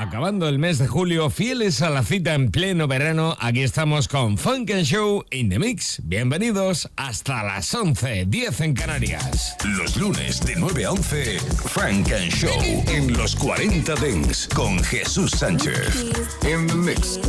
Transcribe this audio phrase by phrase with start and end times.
[0.00, 4.38] Acabando el mes de julio, fieles a la cita en pleno verano, aquí estamos con
[4.38, 6.00] Funk and Show in the Mix.
[6.04, 9.56] Bienvenidos hasta las 11, 10 en Canarias.
[9.76, 15.32] Los lunes de 9 a 11, Frank and Show en los 40 Dens con Jesús
[15.32, 16.06] Sánchez.
[16.44, 17.20] In the Mix.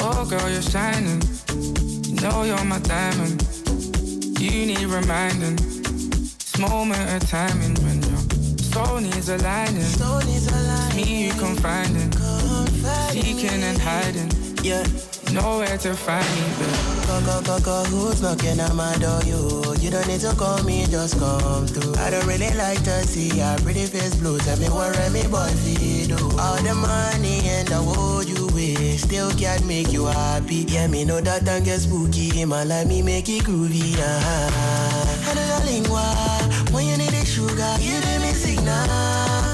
[0.00, 1.20] Oh, girl, you're shining.
[2.22, 3.42] Know you're my diamond.
[4.38, 5.56] You need reminding.
[5.56, 8.18] This moment of timing when your
[8.58, 9.82] soul needs aligning.
[9.82, 10.96] Soul needs a line.
[10.96, 12.12] Me, you confiding.
[13.10, 14.30] Seeking and hiding.
[14.62, 14.84] Yeah.
[15.32, 19.20] Nowhere to find me, but Go, go, go, go, who's knocking at my door?
[19.24, 21.94] You, you don't need to call me, just come through.
[21.96, 24.38] I don't really like to see your pretty face blue.
[24.38, 26.24] Tell me what me boy feel do.
[26.38, 28.46] All the money and the world you
[28.96, 30.66] still can't make you happy.
[30.68, 32.44] Yeah, me know that can get spooky.
[32.44, 33.96] Man, like me make it groovy.
[33.98, 35.34] Uh-huh.
[35.34, 36.04] Know your lingua.
[36.70, 38.86] When you need the sugar, give me signal.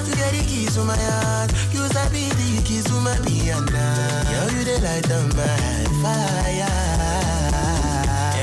[0.05, 1.51] To get the keys to my heart.
[1.73, 3.65] You sabi the keys to my piano.
[4.33, 5.57] Yo, you the light of my
[6.03, 6.69] fire.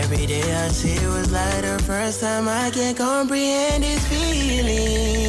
[0.01, 5.26] Every day I see it was like the first time I can comprehend these feelings.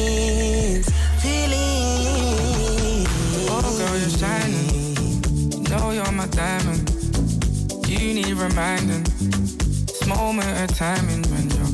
[6.19, 6.89] My diamond.
[7.87, 9.03] You need reminding.
[9.85, 11.67] This moment of timing when your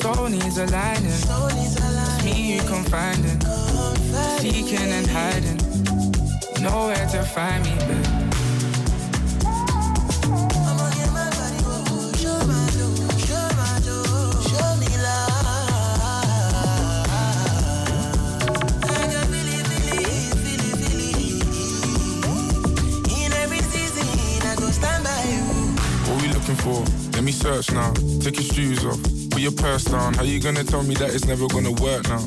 [0.00, 1.20] soul needs aligning.
[1.28, 2.24] Line.
[2.24, 3.40] Me, you confiding.
[4.38, 5.60] Seeking and hiding.
[6.62, 8.19] Nowhere to find me, but
[26.62, 26.84] for?
[27.12, 27.92] Let me search now.
[28.20, 29.02] Take your shoes off.
[29.30, 30.14] Put your purse down.
[30.14, 32.24] How you gonna tell me that it's never gonna work now?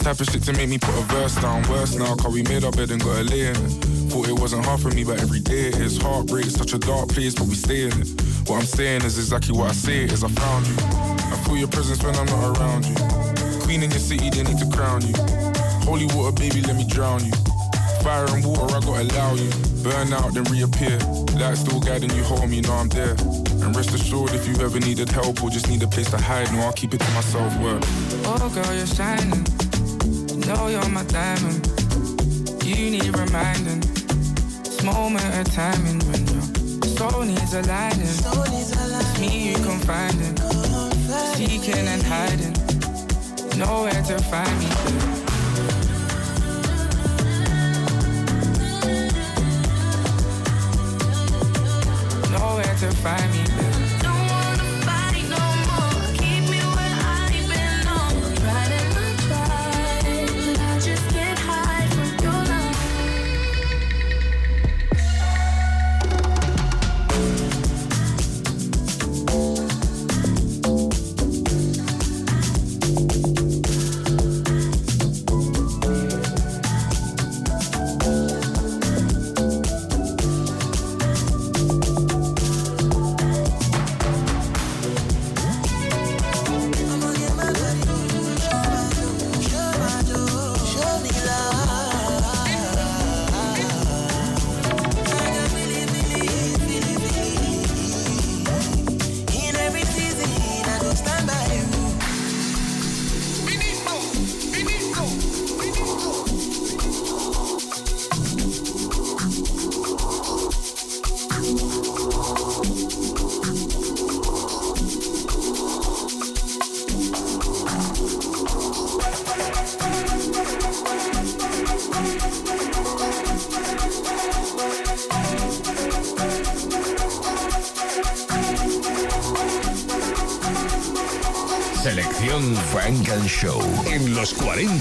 [0.00, 1.62] Type of shit to make me put a verse down.
[1.68, 3.72] Worse now, cause we made our bed and got a lay in it.
[4.10, 5.96] Thought it wasn't hard for me, but every day it is.
[5.98, 8.08] Heartbreak, such a dark place, but we stay in it.
[8.46, 10.76] What I'm saying is exactly what I say is I found you.
[11.32, 12.94] I feel your presence when I'm not around you.
[13.64, 15.14] Queen in your city, they need to crown you.
[15.84, 17.32] Holy water, baby, let me drown you.
[18.02, 19.50] Fire and water, I gotta allow you.
[19.82, 20.98] Burn out, then reappear.
[21.38, 23.43] Light still guiding you home, you know I'm there.
[23.64, 26.52] And rest assured, if you ever needed help or just need a place to hide,
[26.52, 27.50] no, I'll keep it to myself.
[27.60, 27.82] Word.
[28.26, 29.46] Oh, girl, you're shining.
[30.28, 31.64] You know you're my diamond.
[32.62, 33.80] You need reminding.
[34.64, 36.42] This moment of timing when your
[36.94, 38.06] soul needs aligning.
[38.06, 39.20] Soul needs a line.
[39.20, 40.36] Me, you confiding.
[41.34, 42.52] Seeking and hiding.
[43.58, 45.23] Nowhere to find me.
[53.04, 53.63] Find me.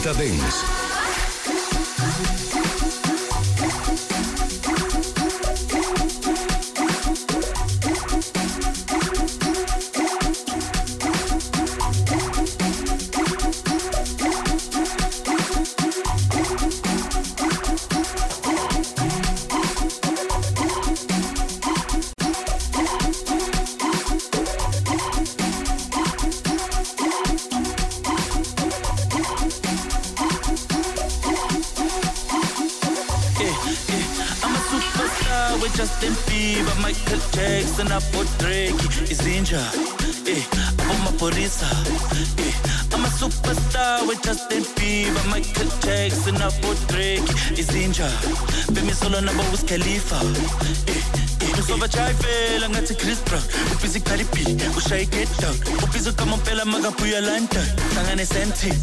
[0.04, 0.63] 30
[54.94, 58.74] Get down ubhizi kamompela makabuya london hlangane senti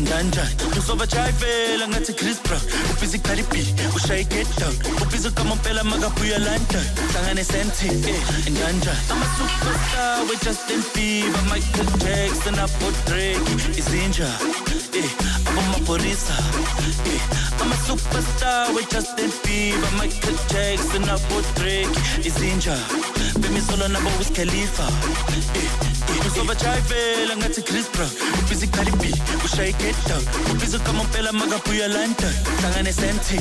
[0.00, 2.60] ndanjani uzovajayivela ngathi chris brown.
[3.50, 3.64] B
[3.96, 10.44] ushaye get down ubhizi kamompela makabuya london hlangane senti eh, ndanjani i'm a superstar with
[10.44, 12.92] justin bieber michael jackson abo
[14.92, 15.10] drake izinja eh
[15.48, 16.34] abomaphorisa
[17.06, 17.20] eh
[17.62, 18.74] i'm a superstar.
[18.74, 22.76] With justin bieber michael jackson abo drake izinja
[23.40, 24.88] bemisolo nabo Wiz Khalifa.
[26.26, 29.12] Uzovajayivela ngathi chris brown ubhizi Cardi B
[29.44, 30.22] ushaye get down
[30.52, 33.36] ubhizi kamompela makabuya london hlangane senti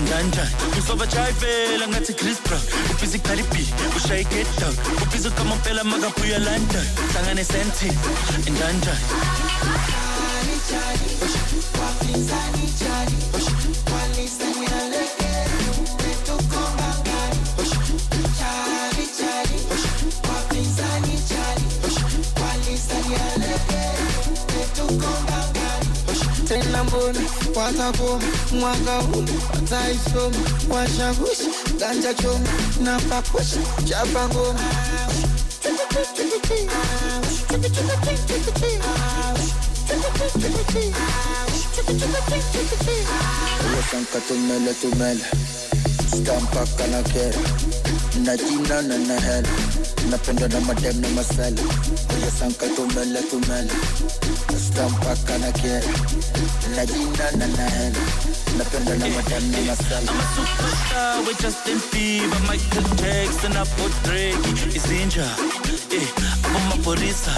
[0.00, 3.66] ndanjani uzovajayivela ngathi chris brown ubhizi Cardi B
[3.96, 7.92] ushaye get down ubhizi kamompela makabuya london hlangane senti
[8.50, 9.04] ndanjani
[26.48, 27.20] tena mbona
[27.56, 29.24] watakoma mwaka huu
[29.54, 30.36] wataisoma
[30.70, 31.48] washagushi
[31.78, 32.48] ganja choma
[32.80, 34.28] na pakusha chapa
[40.04, 40.94] ngoma
[43.66, 45.24] Ulosanka tumele tumele.
[46.06, 47.40] Stampaka na kera.
[48.24, 48.82] Na jina
[50.10, 51.94] na na na na na
[58.54, 59.74] Na na na na na
[60.06, 64.38] I'm a superstar with Justin Bieber, Michael Jackson, abo Drake,
[64.74, 65.26] izinja,
[65.90, 66.08] eh,
[66.44, 67.34] abo maphorisa,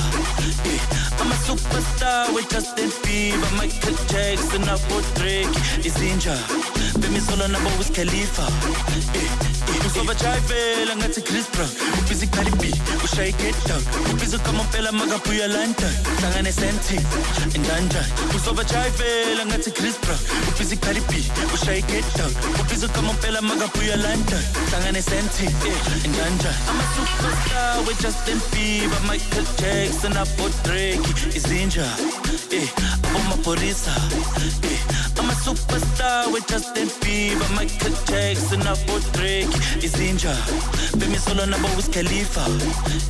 [0.65, 0.81] eh,
[1.21, 6.37] I'm a superstar with Justin Bieber, Michael Jackson, abo Drake, izinja,
[7.01, 8.43] bemi solo nabo Wiz Khalifa,
[9.15, 12.73] eh, eh, uzovajayivela ngathi Chris Brown, ubhizi Cardi B,
[13.05, 13.83] ushaye get down,
[14.13, 16.97] ubhizi kamompela makabuya london, hlangane senti,
[17.59, 20.19] ndanjani, uzovajayivela ngathi Chris Brown,
[21.09, 21.15] B,
[21.55, 25.45] ushaye get down, ubhizi kamompela makabuya london, hlangane senti,
[26.09, 31.01] ndanjani, I'm a superstar with Justin Bieber, Michael Jackson, abo Drake,
[31.35, 31.87] izinja,
[32.53, 33.93] eh, abo maphorisa,
[34.63, 34.81] eh,
[35.27, 39.51] I'm a superstar with Justin Bieber, Michael Jackson, abo Drake,
[39.83, 40.31] izinja,
[40.99, 42.43] bemi solo nabo Wiz Khalifa,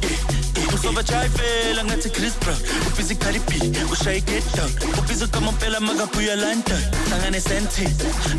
[0.01, 0.09] eh,
[0.57, 3.53] eh, uzovajayivela ngathi Chris Brown, ubhizi Cardi B,
[3.93, 7.85] ushaye get down, ubhizi kamompela makabuya london, hlangane senti,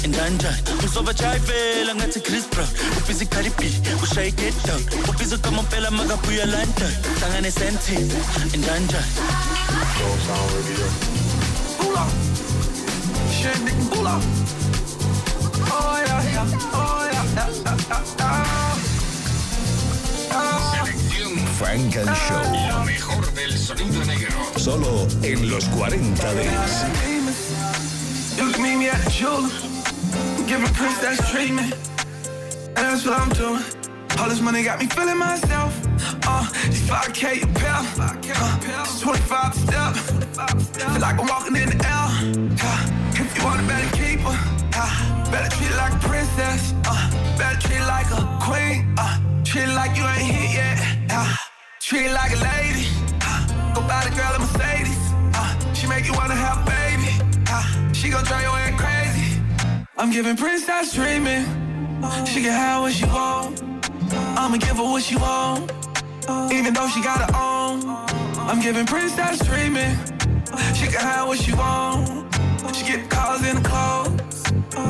[0.07, 3.69] ndanjani, uzovajayivela ngathi Chris Brown, ubhizi Cardi B,
[4.03, 7.93] ushaye get down, ubhizi kamompela makabuya london, hlangane senti,
[8.57, 9.05] ndanjani.
[11.77, 12.56] Pull up.
[13.47, 14.21] Shit, nigga, pull up.
[15.71, 16.51] Oh, yeah, yeah.
[16.73, 18.75] Oh, yeah, yeah, yeah, yeah, yeah.
[20.73, 22.43] Selección Frank and Show.
[22.77, 24.35] Lo mejor del sonido negro.
[24.57, 26.85] Solo en los 40 Dents.
[28.37, 29.49] You can meet me at the jeweler.
[30.45, 31.73] Giving Prince that's treatment.
[32.75, 33.76] And that's what I'm doing.
[34.19, 35.73] All this money got me feeling myself.
[36.25, 37.83] Uh, these 5K a pill.
[38.01, 39.95] Uh, it's 25 a step.
[40.75, 42.09] Feel like I'm walking in the L.
[42.61, 44.33] Uh, if you want a better keeper.
[44.73, 46.73] Uh, better treat her like a princess.
[46.85, 48.95] Uh, better treat her like a queen.
[48.97, 50.77] Uh, treat her like you ain't hit yet.
[51.11, 51.35] Uh,
[51.79, 52.87] treat her like a lady.
[53.21, 54.97] Uh, go buy the girl a Mercedes.
[55.37, 57.11] Uh, she make you wanna have a baby.
[57.49, 59.41] Uh, she gon' drive your head crazy.
[59.95, 61.45] I'm giving princess treatment.
[62.27, 63.76] She can have what she want.
[64.13, 65.71] I'ma give her what she want.
[66.51, 67.83] Even though she got her own.
[68.49, 69.97] I'm giving princess treatment.
[70.75, 72.33] She can have what she want.
[72.75, 74.43] She get cars in the clothes.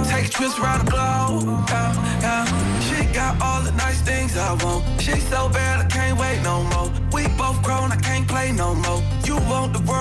[0.10, 1.44] Take a trips around the globe.
[1.70, 2.80] Yeah, yeah.
[2.88, 4.84] She got all the nice things I want.
[5.02, 6.92] She so bad I can't wait no more.
[7.14, 8.97] We both grown, I can't play no more.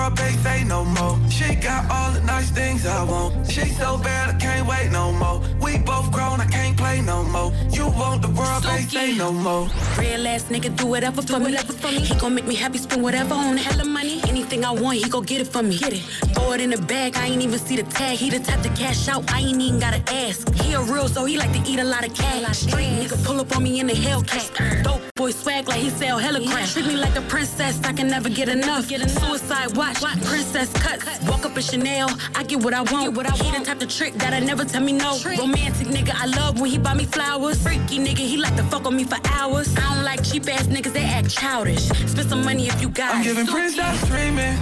[0.07, 1.19] You want the babe, say no more.
[1.29, 3.51] She got all the nice things I want.
[3.51, 5.41] She so bad I can't wait no more.
[5.59, 7.51] We both grown, I can't play no more.
[7.71, 9.67] You want the world, babe, say no more.
[9.99, 11.51] Real ass nigga do whatever for me.
[11.51, 11.99] Whatever for me.
[11.99, 14.21] He gon' make me happy, spend whatever on hella money.
[14.29, 15.77] Anything I want, he gon' get it for me.
[15.77, 16.03] Get it.
[16.33, 18.17] Throw it in the bag, I ain't even see the tag.
[18.17, 20.47] He the type to cash out, I ain't even gotta ask.
[20.53, 22.59] He a real, so he like to eat a lot of cash.
[22.59, 24.83] Street nigga pull up on me in the Hellcat.
[24.83, 26.67] Dope boy swag like like he sell hella crap.
[26.69, 28.85] Treat me like a princess, I can never get enough.
[28.87, 30.99] Suicide watch, princess cut.
[31.27, 33.15] Walk up in Chanel, I get what I want.
[33.15, 35.17] what He the type of trick that I never tell me no.
[35.37, 37.61] Romantic nigga, I love when he buy me flowers.
[37.61, 39.75] Freaky nigga, he like to fuck on me for hours.
[39.77, 41.87] I don't like cheap ass niggas, they act childish.
[41.87, 43.25] Spend some money if you got I'm it.
[43.25, 44.57] giving princess dreaming.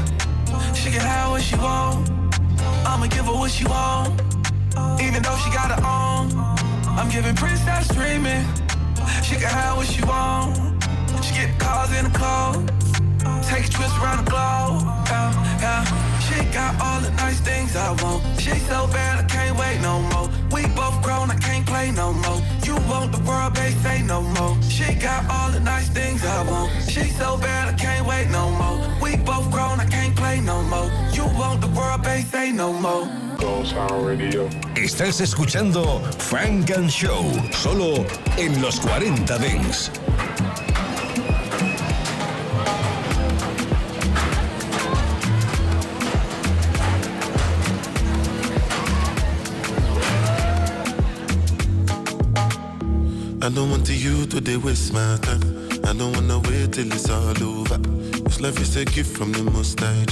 [0.74, 2.10] She can have what she want.
[2.86, 4.22] I'ma give her what she want.
[5.02, 6.32] Even though she got her own.
[6.98, 8.46] I'm giving princess dreaming.
[9.24, 10.84] She can have what she want.
[11.24, 12.85] She get cars in the clothes.
[13.44, 14.84] Take a twist around the globe.
[15.10, 15.32] Yeah,
[15.64, 16.06] yeah.
[16.26, 18.24] She got all the nice things I want.
[18.40, 20.30] She so bad I can't wait no more.
[20.52, 22.42] We both grown, I can't play no more.
[22.64, 24.56] You want the world, they say no more.
[24.64, 26.72] She got all the nice things I want.
[26.90, 28.78] She so bad I can't wait no more.
[29.02, 30.90] We both grown, I can't play no more.
[31.12, 33.08] You want the world, they say no more.
[34.76, 38.06] Estás escuchando Frank and Show, solo
[38.38, 39.92] en los 40 Dents.
[53.46, 55.70] I don't want to you to waste my time.
[55.86, 57.78] I don't wanna wait till it's all over.
[58.24, 60.04] This life is a gift from the most high.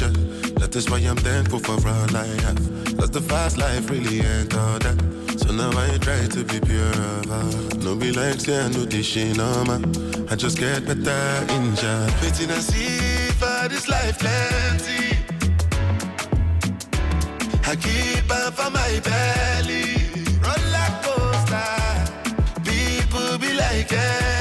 [0.59, 2.61] That is why I'm thankful for all I have.
[2.95, 4.97] Cause the fast life really ain't all that.
[5.39, 7.81] So now I try to be pure.
[7.81, 9.39] No be like say I know this shit.
[9.39, 12.13] I just get better in Jah.
[12.21, 15.17] Waiting and see for this life plenty.
[17.65, 20.12] I keep on for my belly.
[23.85, 24.32] People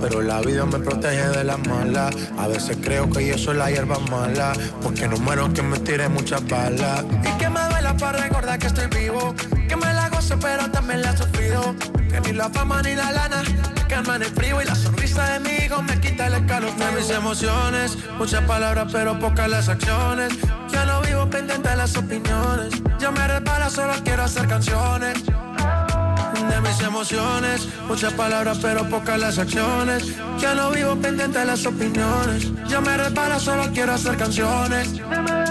[0.00, 2.14] Pero la vida me protege de las malas.
[2.38, 4.52] A veces creo que yo soy la hierba mala.
[4.82, 7.04] Porque no muero que me tire muchas balas.
[7.22, 9.34] Y que me duela para recordar que estoy vivo.
[9.68, 11.74] Que me la gozo, pero también la he sufrido.
[12.10, 13.42] Que ni la fama ni la lana
[13.74, 14.60] me calman el frío.
[14.60, 16.92] Y la sonrisa de mi hijo me quita el escalofrío.
[16.98, 20.32] Mis emociones, muchas palabras, pero pocas las acciones.
[20.72, 22.74] Ya no vivo pendiente de las opiniones.
[22.98, 27.68] Ya me resbala, solo quiero hacer canciones de mis emociones.
[27.88, 30.14] Muchas palabras, pero pocas las acciones.
[30.38, 32.50] Ya no vivo pendiente de las opiniones.
[32.68, 34.92] Ya me resbala, solo quiero hacer canciones.
[34.92, 35.42] Dímelo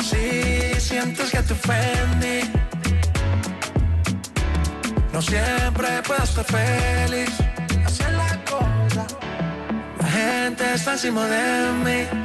[0.00, 2.50] si sientes que te ofendí.
[5.12, 7.30] No siempre puedo estar feliz.
[7.86, 9.06] Es la cosa.
[10.00, 12.23] La gente está encima de mí.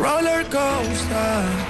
[0.00, 1.69] Roller coaster.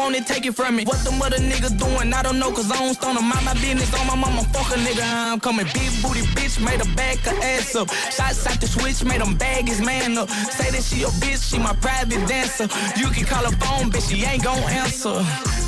[0.00, 0.84] Want it, take it from me.
[0.84, 3.28] What the mother niggas doing, I don't know, cause I don't stone them.
[3.28, 5.04] Mind my business on my mama, fuck a nigga.
[5.04, 5.66] I'm coming.
[5.76, 7.88] Big booty bitch, made her back her ass up.
[8.16, 10.28] Shots out the switch, made him bag his man up.
[10.30, 12.68] Say that she a bitch, she my private dancer.
[12.96, 15.16] You can call her phone, bitch, she ain't gon' answer.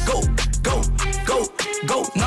[0.07, 0.21] Go,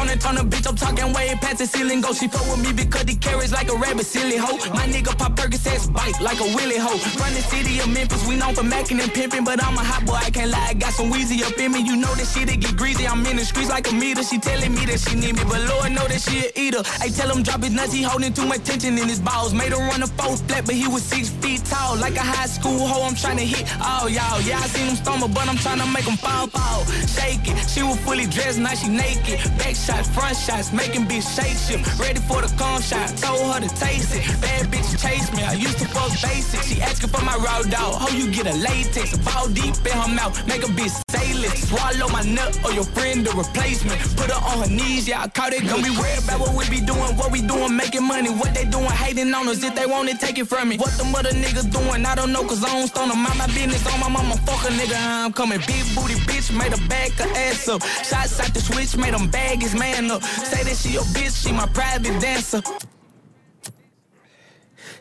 [0.06, 2.02] Known and turn bitch, I'm talking way past the ceiling.
[2.02, 4.58] Go, she fuck with me because he carries like a rabbit, silly hoe.
[4.70, 7.00] My nigga pop Percocets, bite like a willy hoe.
[7.18, 10.06] Run the city of Memphis, we known for macking and pimping, but I'm a hot
[10.06, 10.68] boy, I can't lie.
[10.70, 13.08] I got some wheezy up in me, you know that shit it get greasy.
[13.08, 14.22] I'm in the streets like a meter.
[14.24, 16.84] She telling me that she need me, but Lord know that she a eater.
[17.02, 19.54] I tell him drop his nuts, he holding too much tension in his balls.
[19.56, 22.46] Made her run a four flat, but he was six feet tall, like a high
[22.46, 23.08] school hoe.
[23.08, 24.40] I'm trying to hit all y'all.
[24.42, 26.86] Yeah, I seen him stumble, but I'm trying to make him fall, fall.
[27.10, 27.58] Shake it.
[27.70, 29.42] She was fully dressed, now she naked.
[29.58, 32.00] Back shots, front shots, making bitch shake shift.
[32.00, 34.24] Ready for the come shot, told her to taste it.
[34.42, 36.62] Bad bitch chase me, I used to fuck basic.
[36.64, 38.02] She asking for my raw dog.
[38.02, 42.08] How you get a latex, ball deep in her mouth, make a bitch say Swallow
[42.10, 44.00] my nut or your friend a replacement.
[44.16, 45.68] Put her on her knees, yeah, I caught it.
[45.68, 48.30] Gonna be worried about what we be doing, what we doing, making money.
[48.30, 49.64] What they doing, hating on us.
[49.64, 50.78] If they want it, take it from me.
[50.78, 53.20] What them other niggas doing, I don't know, cause I don't stone them.
[53.20, 54.98] Mind my business on my mama, fuck a nigga.
[54.98, 55.60] I'm coming.
[55.60, 57.82] Big booty bitch, made her back her ass up.
[57.82, 60.24] Shots out the switch, made them bag his man up.
[60.24, 62.62] Say that she your bitch, she my private dancer.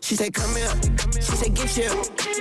[0.05, 0.69] She said, come here.
[1.17, 1.89] She said, get here.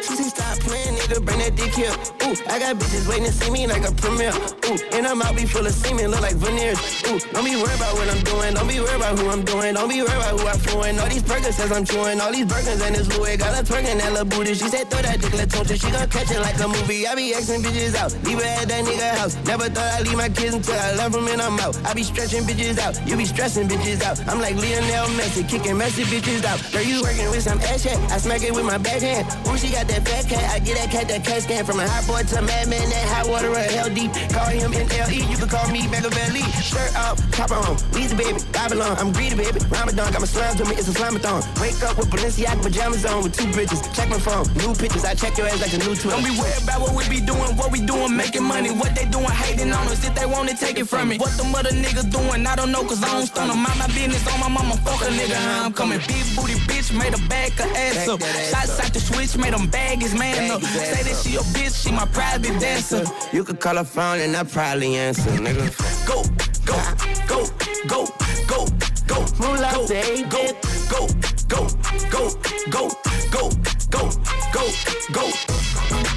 [0.03, 1.95] She said, stop playing, nigga, bring that dick here.
[2.27, 4.35] Ooh, I got bitches waiting to see me like a premiere.
[4.67, 6.75] Ooh, and her mouth be full of semen, look like veneers.
[7.07, 8.53] Ooh, don't be worried about what I'm doing.
[8.59, 9.79] Don't be worried about who I'm doing.
[9.79, 10.99] Don't be worried about who I'm fluent.
[10.99, 12.19] All these burgers says I'm chewing.
[12.19, 13.37] All these burgers and this Louis.
[13.37, 14.59] Got her twerking that little booty.
[14.59, 15.55] She said, throw that dick, let's.
[15.55, 17.07] She gon' catch it like a movie.
[17.07, 18.11] I be asking bitches out.
[18.27, 19.39] Leave her at that nigga house.
[19.47, 21.79] Never thought I'd leave my kids until I love them and I'm out.
[21.87, 22.99] I be stretching bitches out.
[23.07, 24.19] You be stressing bitches out.
[24.27, 26.59] I'm like Lionel Messi, kicking messy bitches out.
[26.73, 27.97] Girl, you working with some shit.
[28.11, 29.27] I smack it with my backhand.
[29.47, 30.43] Ooh, she got that fat cat.
[30.55, 32.89] I get that cat that cat scan from a hot boy to a madman.
[32.89, 34.11] That hot water or hell deep.
[34.31, 35.29] Call him NLE.
[35.29, 36.43] You can call me Machiavelli.
[36.61, 37.75] Shirt off, copper on.
[37.93, 38.97] Weezy baby, Babylon.
[38.97, 39.59] I'm greedy baby.
[39.69, 40.75] Ramadan got my slime to me.
[40.75, 41.43] It's a slamathon.
[41.61, 43.81] Wake up with Balenciaga pajamas on with two bitches.
[43.95, 44.47] Check my phone.
[44.55, 45.05] New pictures.
[45.05, 46.15] I check your ass like a new twin.
[46.15, 48.71] Don't be worried about what we be doing, what we doing, making money.
[48.71, 50.03] What they doing, hating on us.
[50.05, 51.17] If they wanna take it from me.
[51.17, 53.59] What the mother niggas doing, I don't know, cause I don't stun them.
[53.61, 55.37] Mind my business on my mama, fuck a nigga.
[55.63, 55.99] I'm coming.
[56.07, 58.21] Big booty bitch, made her back her ass up.
[58.21, 60.61] Shots out the switch, made them bag his man up.
[60.61, 63.03] Say that she your bitch, she my private dancer.
[63.31, 65.67] You could call her phone and I probably answer, nigga.
[66.07, 66.23] Go,
[66.65, 66.77] go,
[67.27, 67.39] go,
[67.87, 68.05] go,
[68.47, 68.67] go,
[69.07, 70.53] go, Moolah, go, say go,
[70.89, 71.07] go,
[71.47, 71.67] go,
[72.09, 72.29] go,
[72.69, 72.89] go,
[73.31, 73.49] go,
[73.91, 74.09] go,
[74.53, 75.31] go,
[75.91, 76.12] go.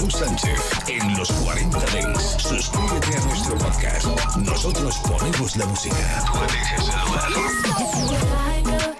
[0.00, 2.36] Jesús Sánchez en los 40 Dents.
[2.38, 4.06] Suscríbete a nuestro podcast.
[4.36, 6.24] Nosotros ponemos la música.
[6.32, 6.86] Tú eliges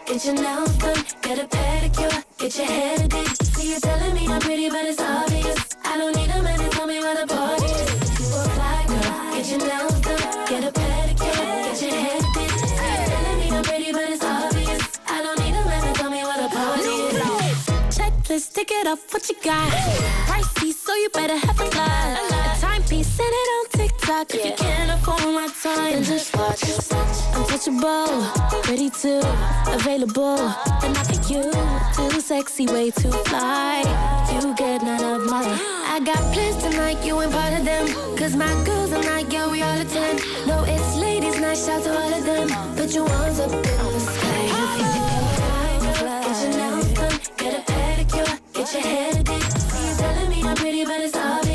[0.07, 3.47] get your nails done, get a pedicure, get your hair did.
[3.47, 5.69] See you telling me I'm pretty, but it's obvious.
[5.85, 8.21] I don't need a man to tell me where the party is.
[8.21, 10.00] You a fly girl, get your nails
[18.53, 19.71] Tick it off, what you got?
[20.27, 22.57] Pricey, so you better have a lot.
[22.57, 24.35] A timepiece, send it on TikTok.
[24.35, 26.63] If you can't afford my time, then just watch.
[27.37, 28.25] Untouchable,
[28.65, 29.21] pretty too,
[29.69, 30.37] available,
[30.81, 31.45] but not for you.
[31.95, 33.85] Too sexy, way too fly.
[34.35, 35.59] You get none of mine.
[35.87, 37.87] I got plans tonight, you ain't part of them.
[38.17, 40.21] Cause my girls are not, yeah, we all attend.
[40.49, 42.49] No, it's ladies' night, shout to all of them.
[42.77, 44.30] Put your arms up in the sky.
[48.61, 49.43] Get your hair did.
[49.43, 51.50] See you telling me I'm pretty, but it's obvious.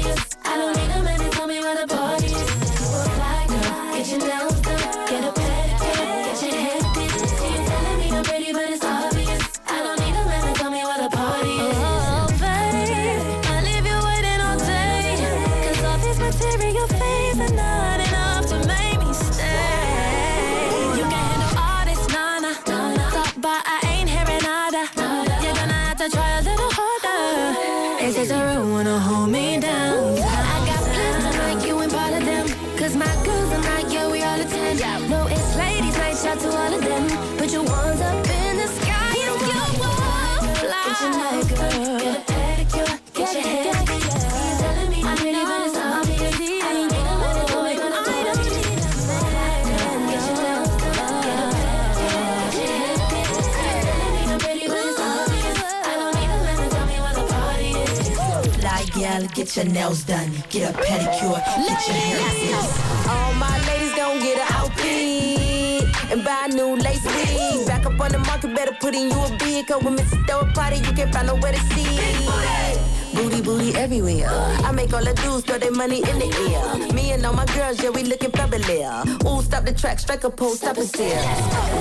[59.15, 62.60] Gal, get your nails done, get a pedicure, get your hair.
[63.08, 67.65] All my ladies gon' get an outfit and buy a new lace wig.
[67.65, 69.67] Back up on the market, better put in you a bid.
[69.67, 70.28] Cause when Mrs.
[70.28, 73.15] Throw a party, you can't find nowhere to sit.
[73.15, 74.28] Booty, booty everywhere.
[74.67, 76.93] I make all the dudes throw their money in the air.
[76.93, 79.08] Me and all my girls, yeah, we looking fabulous.
[79.23, 81.23] Ooh, stop the track, strike a pose, stop it there.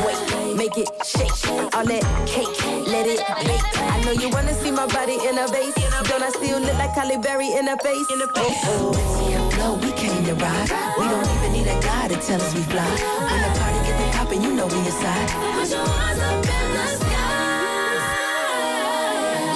[0.07, 1.33] Wait, make it shake.
[1.75, 3.79] All that cake, let it bake.
[3.83, 5.94] I know you wanna see my body in a vase.
[6.15, 8.07] Don't I still look like Halle Berry in a face?
[8.09, 9.51] Oh, oh.
[9.51, 10.71] Flow, we came to ride.
[10.97, 12.87] We don't even need a guy to tell us we fly.
[12.87, 15.29] When the party get the poppin', you know we inside.
[15.29, 17.75] Put your arms up in the sky.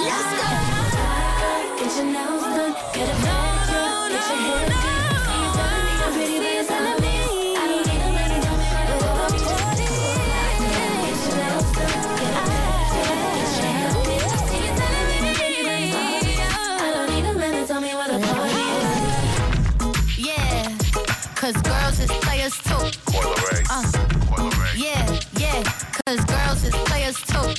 [0.03, 0.47] Let's go.
[1.79, 4.88] Get your nails done, get a pedicure, get your hair did.
[26.09, 27.53] Cause girls is players too.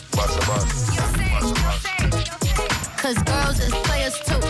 [2.97, 4.41] Cause girls is players too.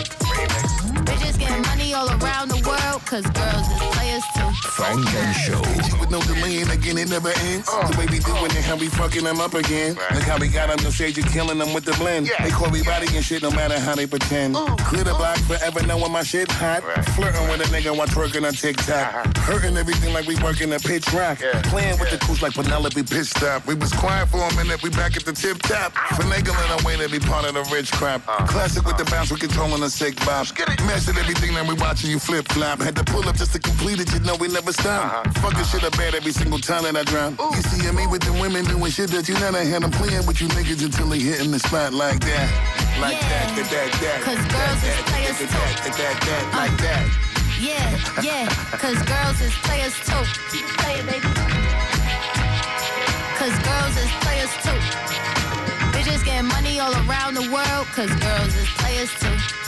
[1.05, 3.05] Bitches getting money all around the world.
[3.05, 4.40] Cause girls is players too.
[4.81, 5.61] Funk and Show.
[6.01, 7.69] With no delay, and again, it never ends.
[7.69, 9.93] The way we doing it, how we fucking them up again.
[9.93, 12.31] Look how we got them, no shade, you killing them with the blend.
[12.41, 14.55] They call me body and shit, no matter how they pretend.
[14.89, 16.81] Clear the block forever, knowing my shit hot.
[17.13, 19.37] Flirting with a nigga while twerking on TikTok.
[19.37, 21.37] Hurting everything like we working a pitch rock.
[21.69, 23.67] Playing with the coos like Penelope pitch stop.
[23.67, 25.93] We was quiet for a minute, we back at the tip top.
[26.17, 28.25] Finagling our way to be part of the rich crap.
[28.49, 30.47] Classic with the bounce, we controlling the sick bop.
[30.89, 32.81] Mastered everything that we watching you flip flop.
[32.81, 35.27] Had to pull up just to complete it, you know we never stop.
[35.37, 37.33] Fucking shit up bad every single time that I drop.
[37.39, 40.41] You see me with the women doing shit that you never had them playing with
[40.41, 42.47] you niggas until they hitting the spot like that.
[42.99, 44.19] Like that, that, that, that.
[44.21, 46.57] Cause girls is players that, that, that, that, that, uh.
[46.57, 47.31] like that.
[47.61, 47.89] Yeah,
[48.21, 48.49] yeah.
[48.77, 50.23] Cause girls is players too.
[50.81, 51.29] Play it, baby.
[53.37, 54.79] Cause girls is players too.
[55.93, 57.87] Bitches getting money all around the world.
[57.93, 59.60] Cause girls is players too.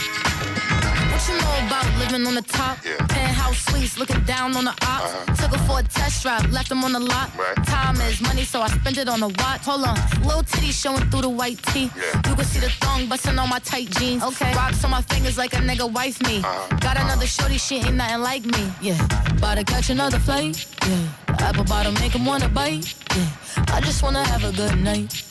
[1.23, 2.79] What you know about living on the top?
[3.07, 5.13] Penthouse suites, looking down on the ops.
[5.13, 5.35] Uh-huh.
[5.35, 7.31] Took her for a test drive, left them on the lot.
[7.65, 9.61] Time is money, so I spend it on a watch.
[9.61, 11.89] Hold on, little titty showing through the white tee.
[12.27, 14.21] You can see the thong busting on my tight jeans.
[14.21, 16.39] Okay, rocks on my fingers like a nigga wife me.
[16.39, 16.75] Uh-huh.
[16.81, 18.73] Got another shorty, she ain't nothing like me.
[18.81, 19.01] Yeah,
[19.37, 20.65] about to catch another flight.
[20.85, 22.93] Yeah, the apple bottom make 'em wanna bite.
[23.15, 23.29] Yeah,
[23.73, 25.23] I just wanna have a good night.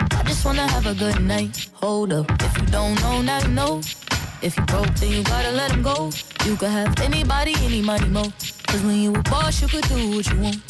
[0.00, 1.68] I just wanna have a good night.
[1.74, 3.80] Hold up, if you don't know, now you know.
[4.40, 6.10] If you broke, then you gotta let him go.
[6.44, 8.22] You could have anybody, any money, mo.
[8.68, 10.62] Cause when you a boss, you could do what you want.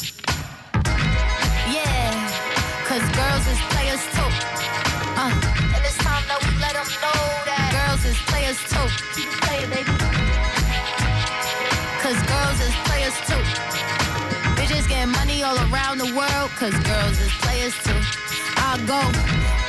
[1.69, 2.09] Yeah,
[2.89, 4.31] cause girls is players too.
[5.21, 5.29] Uh,
[5.75, 8.87] and it's time that we let them know that girls is players too.
[9.45, 9.93] Play it, baby.
[12.01, 13.43] Cause girls is players too.
[14.57, 16.49] Bitches getting money all around the world.
[16.57, 18.01] Cause girls is players too.
[18.57, 19.68] I go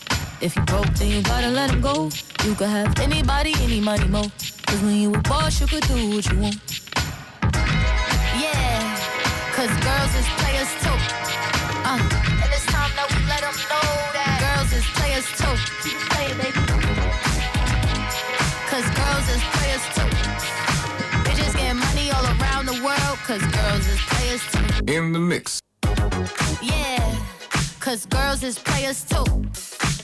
[0.41, 2.09] If you broke, then you gotta let him go.
[2.43, 4.23] You could have anybody, any money, mo.
[4.65, 6.57] Cause when you a boss, you could do what you want.
[8.41, 8.81] Yeah,
[9.53, 10.97] cause girls is players too.
[11.85, 12.01] Uh,
[12.41, 13.85] and it's time that we let them know
[14.17, 15.55] that girls is players too.
[16.09, 16.57] Play it, baby.
[18.65, 20.09] Cause girls is players too.
[21.21, 23.17] Bitches getting money all around the world.
[23.29, 24.91] Cause girls is players too.
[24.91, 25.61] In the mix.
[26.63, 27.15] Yeah,
[27.79, 29.70] cause girls is players too.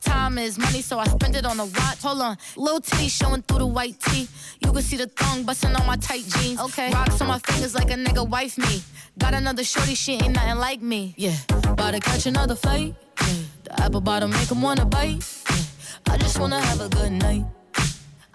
[0.00, 2.02] Time is money, so I spend it on a watch.
[2.02, 4.28] Hold on, little titty showing through the white tee.
[4.60, 6.58] You can see the thong busting on my tight jeans.
[6.60, 8.82] Okay, rocks on my fingers like a nigga wife me.
[9.18, 11.14] Got another shorty, she ain't nothing like me.
[11.18, 12.94] Yeah, about to catch another fight.
[13.20, 13.34] Yeah,
[13.64, 15.22] the apple bottom make 'em wanna bite.
[15.50, 17.44] Yeah, I just wanna have a good night.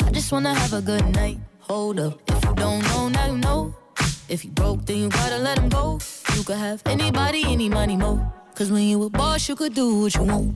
[0.06, 1.40] I just wanna have a good night.
[1.62, 3.74] Hold up, if you don't know, now you know.
[4.30, 6.00] If you broke, then you gotta let him go.
[6.36, 8.32] You could have anybody, any money, mo.
[8.54, 10.56] Cause when you a boss, you could do what you want.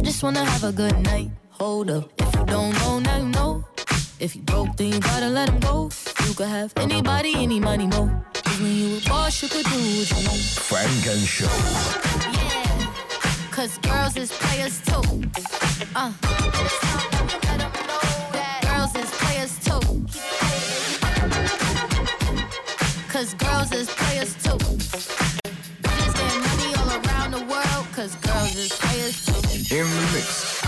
[0.00, 1.28] I just wanna have a good night.
[1.50, 3.62] Hold up, if you don't know, now you know.
[4.18, 5.90] If you broke, then you gotta let him go.
[6.26, 8.08] You could have anybody, any money, mo.
[8.32, 10.40] Cause when you a boss, you could do what you want.
[10.40, 11.52] Funk and Show.
[12.32, 12.86] Yeah,
[13.50, 15.04] cause girls is players too.
[15.94, 16.12] Uh,
[16.64, 18.00] it's time that we let 'em know
[18.32, 19.84] that girls is players too.
[23.12, 24.56] Cause girls is players too.
[28.00, 29.76] Is players too.
[29.76, 30.60] In the mix.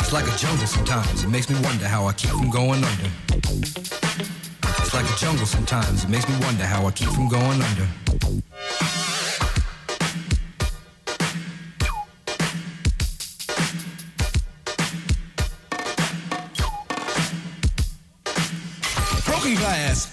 [0.00, 1.24] It's like a jungle sometimes.
[1.24, 3.97] It makes me wonder how I keep from going under.
[4.98, 6.02] Like a jungle sometimes.
[6.02, 7.86] It makes me wonder how I keep from going under.
[19.24, 20.12] Broken glass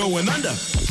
[0.29, 0.90] under.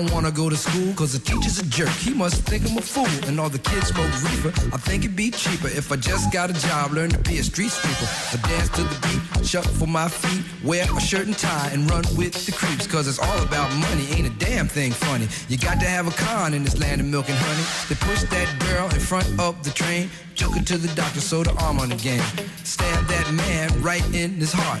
[0.00, 1.90] Don't wanna go to school cause the teacher's a jerk.
[1.90, 3.06] He must think I'm a fool.
[3.28, 4.48] And all the kids smoke reefer.
[4.74, 7.42] I think it'd be cheaper if I just got a job, learn to be a
[7.42, 8.08] street sweeper.
[8.32, 11.90] I dance to the beat, shuffle for my feet, wear a shirt and tie, and
[11.90, 12.86] run with the creeps.
[12.86, 15.28] Cause it's all about money, ain't a damn thing funny.
[15.48, 17.64] You got to have a con in this land of milk and honey.
[17.88, 21.46] They push that girl in front of the train, took her to the doctor, sewed
[21.46, 22.24] her arm on again.
[22.64, 24.80] Stabbed that man right in his heart.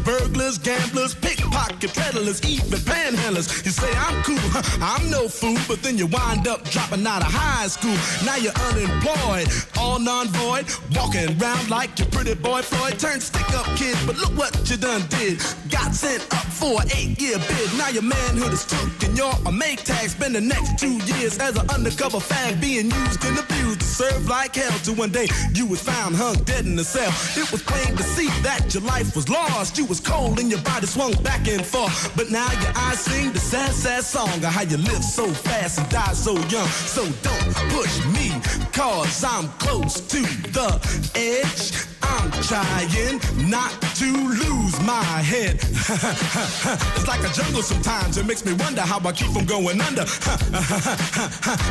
[0.03, 3.65] burglars, gamblers, pickpocket peddlers, even panhandlers.
[3.65, 4.39] You say I'm cool,
[4.81, 7.95] I'm no fool, but then you wind up dropping out of high school.
[8.25, 12.99] Now you're unemployed, all non-void, walking around like your pretty boy Floyd.
[12.99, 15.41] Turned stick-up kid, but look what you done did.
[15.69, 17.77] Got sent up for an eight-year bid.
[17.77, 20.09] Now your manhood is took and you're a make tag.
[20.09, 24.27] Spend the next two years as an undercover fag being used and abused to serve
[24.27, 24.77] like hell.
[24.83, 27.11] Till one day you was found hung dead in a cell.
[27.41, 29.77] It was plain to see that your life was lost.
[29.81, 32.15] You was cold and your body swung back and forth.
[32.15, 35.79] But now your eyes sing the sad, sad song of how you live so fast
[35.79, 36.67] and die so young.
[36.67, 38.29] So don't push me,
[38.73, 40.21] cause I'm close to
[40.53, 40.69] the
[41.15, 41.73] edge.
[42.03, 45.55] I'm trying not to lose my head.
[45.63, 48.17] it's like a jungle sometimes.
[48.19, 50.03] It makes me wonder how I keep from going under.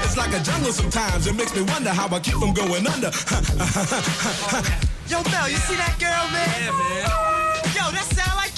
[0.03, 1.29] it's like a jungle sometimes.
[1.29, 3.13] It makes me wonder how I keep from going under.
[5.07, 6.51] Yo, Mel, you see that girl, man?
[6.59, 6.73] Yeah,
[7.07, 7.50] man.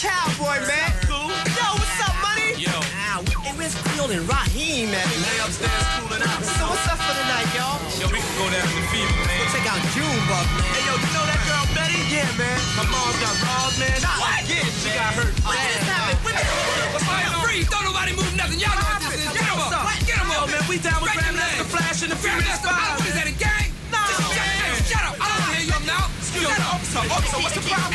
[0.02, 0.90] Cowboy, man.
[1.06, 1.30] Cool.
[1.30, 2.58] Yo, what's up, money?
[2.58, 2.74] Yo.
[2.74, 5.06] Ah, hey, where's Field and Raheem, man?
[5.06, 6.42] They upstairs cooling out.
[6.42, 7.78] So what's up for the night, y'all?
[8.02, 9.38] Yo, we can go down to the fever, man.
[9.38, 10.66] Go check out Junebug, man.
[10.74, 12.02] Hey, yo, you know that girl Betty?
[12.10, 12.58] Yeah, man.
[12.74, 13.94] My mom's got robbed, man.
[14.18, 14.42] What?
[14.50, 15.32] Yeah, she got hurt.
[15.46, 16.18] What just happened?
[16.26, 16.50] What the-
[16.92, 17.40] What's going on?
[17.46, 18.58] Free, don't nobody move nothing.
[18.58, 19.30] Y'all know what this is.
[19.30, 19.86] Get him up.
[20.02, 20.50] Get him up.
[20.50, 21.66] Yo, man, we down with your Grandmaster.
[21.70, 22.98] Flash and the Furious Five.
[22.98, 23.70] What is that, a gang?
[23.94, 24.02] No.
[24.02, 25.14] Shut, up.
[25.14, 26.10] I don't want to hear you now.
[26.26, 26.74] Shut up.
[26.74, 27.06] officer.
[27.06, 27.91] Officer, what's the problem?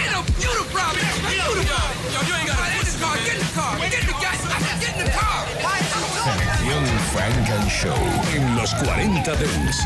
[7.48, 7.96] Frank and Show
[8.36, 9.78] en los 40 Dents.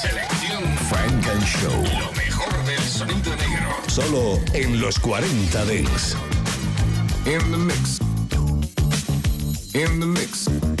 [0.00, 1.82] Selección Frank and Show.
[1.98, 3.68] Lo mejor del sonido negro.
[3.88, 6.16] Solo en los 40 Dents.
[7.26, 7.98] In the mix.
[9.74, 10.79] In the mix.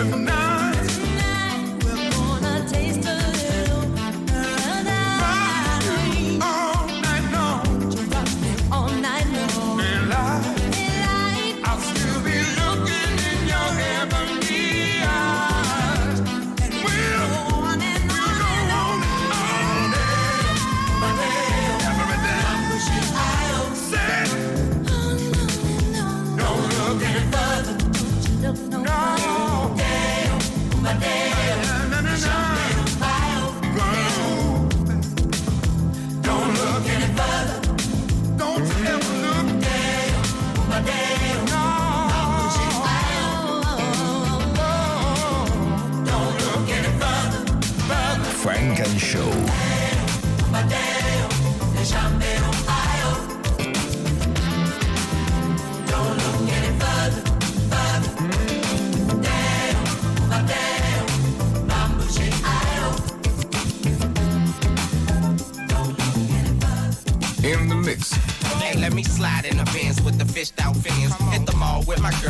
[0.00, 0.49] Now.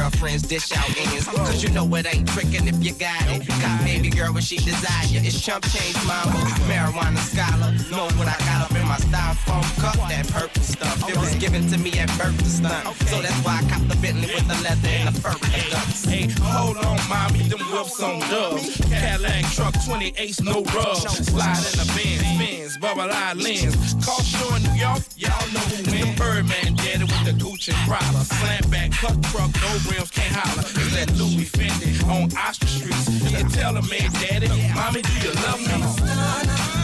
[0.00, 1.26] Girlfriends, dish out ends.
[1.26, 3.46] Cause you know it ain't tricking if you got it.
[3.60, 5.20] Got baby girl when she desire.
[5.20, 7.72] It's chump change mama, marijuana scholar.
[7.90, 11.08] Know what I got up in my styrofoam cup, that purple stuff.
[11.08, 12.96] It was given to me at birth to stunt.
[13.10, 16.04] So that's why I cop the Bentley with the leather and the fur and guts.
[16.04, 18.76] Hey, hold on, mommy, them whips on dubs.
[18.88, 21.04] Cadillac truck 28, no rubs.
[21.28, 23.94] Slide in the Benz, Benz, bubble eye lens.
[24.04, 26.16] Call show in New York, y'all know who win.
[26.16, 28.24] Birdman daddy with the Gucci Prada.
[28.24, 29.70] Slam back, cut truck, no
[30.00, 30.62] rims, can't holler.
[30.62, 32.94] It's that Louis Fendi on Oster Street.
[33.30, 36.79] You tell a man, daddy, mommy, do you love me?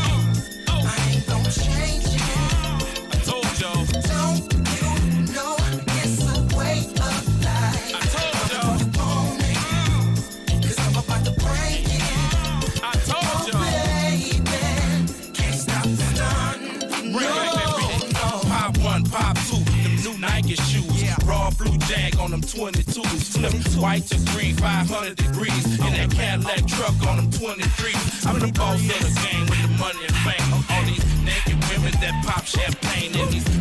[23.16, 23.72] 22s.
[23.72, 25.64] Flip white to green, 500 degrees.
[25.78, 28.26] In that Cadillac truck on them 23s.
[28.26, 30.52] I'm the boss of the game with the money and fame.
[30.70, 33.55] All these naked women that pop champagne in these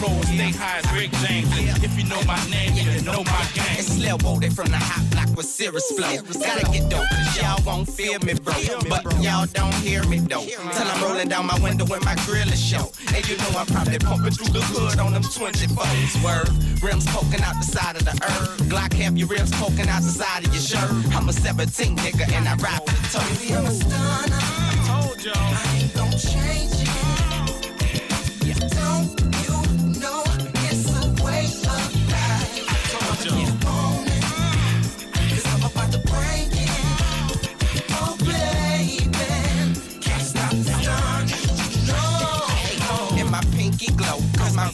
[0.00, 1.48] marble floors, stay high as Rick James.
[1.82, 3.78] If you know my name, you know my game.
[3.78, 6.16] It's Lil Woody from the hot block with serious flow.
[6.40, 8.54] Gotta get dope, cause y'all won't feel me, bro.
[8.88, 10.44] But y'all don't hear me, though.
[10.44, 12.92] Till I'm rolling down my window when my grill is show.
[13.14, 16.22] And you know I'm probably pumping through the hood on them 24s.
[16.24, 16.48] Word,
[16.82, 18.68] rims poking out the side of the earth.
[18.68, 20.90] Glock have your rims poking out the side of your shirt.
[21.14, 23.56] I'm a 17 nigga and I ride for the toe.
[23.56, 24.38] I'm a stunner.
[24.40, 25.34] I told y'all.
[25.36, 26.79] I ain't gonna change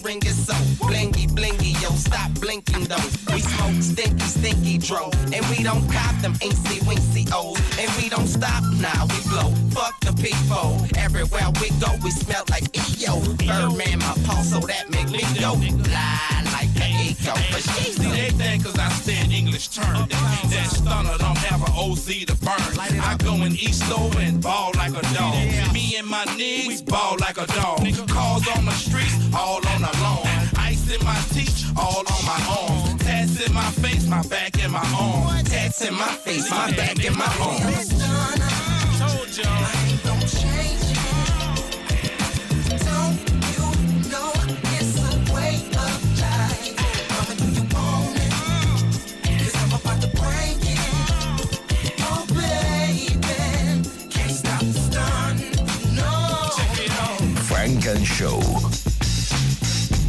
[0.06, 1.35] ring is so blingy.
[1.96, 3.08] Stop blinking though.
[3.32, 5.10] We smoke stinky, stinky dro.
[5.32, 7.58] And we don't cop them incy wincy O's.
[7.78, 9.50] And we don't stop, nah, we blow.
[9.70, 10.84] Fuck the people.
[10.96, 13.20] Everywhere we go, we smell like EO.
[13.36, 15.54] Birdman, my pulse, so that make me go.
[15.54, 17.32] Lie like an eco.
[17.50, 20.08] But she's See, they think cause I stand English term.
[20.08, 22.78] That, stunner don't have an OZ to burn.
[22.78, 25.34] I go in East Low and ball like a dog.
[25.72, 27.78] Me and my niggas ball like a dog.
[28.08, 30.45] Calls on the streets, all on the lawn.
[30.86, 33.02] Ice in my teeth, all on my arms.
[33.02, 35.44] Tats in my face, my back and my arm.
[35.44, 37.88] tats in my face, my back and my arms.
[38.98, 39.48] Told y'all.
[39.48, 40.94] I ain't gonna change.
[42.84, 43.18] Don't
[43.50, 43.66] you
[44.10, 44.30] know
[44.78, 46.74] it's a way of life?
[47.10, 48.32] Mama, do you want it?
[49.40, 50.78] Cause I'm about to break it.
[52.02, 53.18] Oh, baby,
[54.08, 55.36] can't stop the stun.
[55.96, 56.10] No.
[56.56, 57.20] Check it out.
[57.42, 58.55] Funk and Show.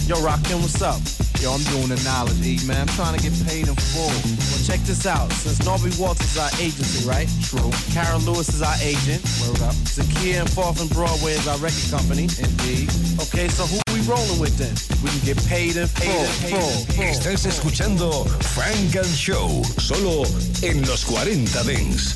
[0.08, 1.04] Yo, Rakim, what's up?
[1.44, 2.88] Yo, I'm doing the knowledge E, man.
[2.88, 4.08] I'm trying to get paid in full.
[4.08, 5.30] Well, check this out.
[5.34, 7.28] Since Norby Walters is our agency, right?
[7.44, 7.70] True.
[7.92, 9.20] Karen Lewis is our agent.
[9.44, 9.76] Word up.
[9.84, 12.32] Zakia and Fourth and Broadway is our record company.
[12.40, 12.88] Indeed.
[13.20, 14.72] Okay, so who we rolling with then?
[15.04, 16.24] We can get paid in full.
[16.48, 17.04] full, full.
[17.04, 18.24] Estás escuchando
[18.56, 20.24] Funk and Show, solo
[20.64, 22.16] en los 40 Dance.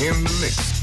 [0.00, 0.73] In the mix.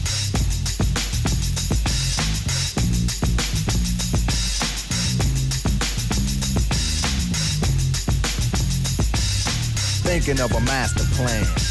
[10.20, 11.70] Thinking of a master plan.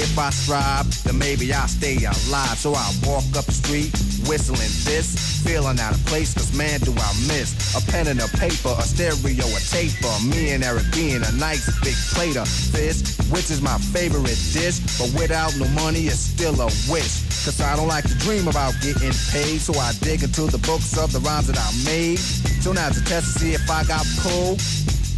[0.00, 2.56] If I strive, then maybe I'll stay alive.
[2.56, 3.92] So I walk up the street,
[4.24, 8.28] whistling this, feeling out of place, cause man do I miss a pen and a
[8.40, 10.16] paper, a stereo, a tape, taper.
[10.24, 14.80] Me and Eric being a nice big plate of fish, which is my favorite dish.
[14.96, 17.28] But without no money, it's still a wish.
[17.44, 20.96] Cause I don't like to dream about getting paid, so I dig into the books
[20.96, 22.18] of the rhymes that I made.
[22.64, 24.60] So now to test to see if I got pulled,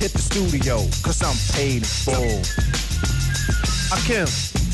[0.03, 2.43] hit the studio, cause I'm paid in full.
[3.93, 4.27] Akim,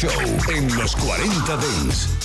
[0.00, 0.10] Show
[0.48, 2.19] en los 40 Dents.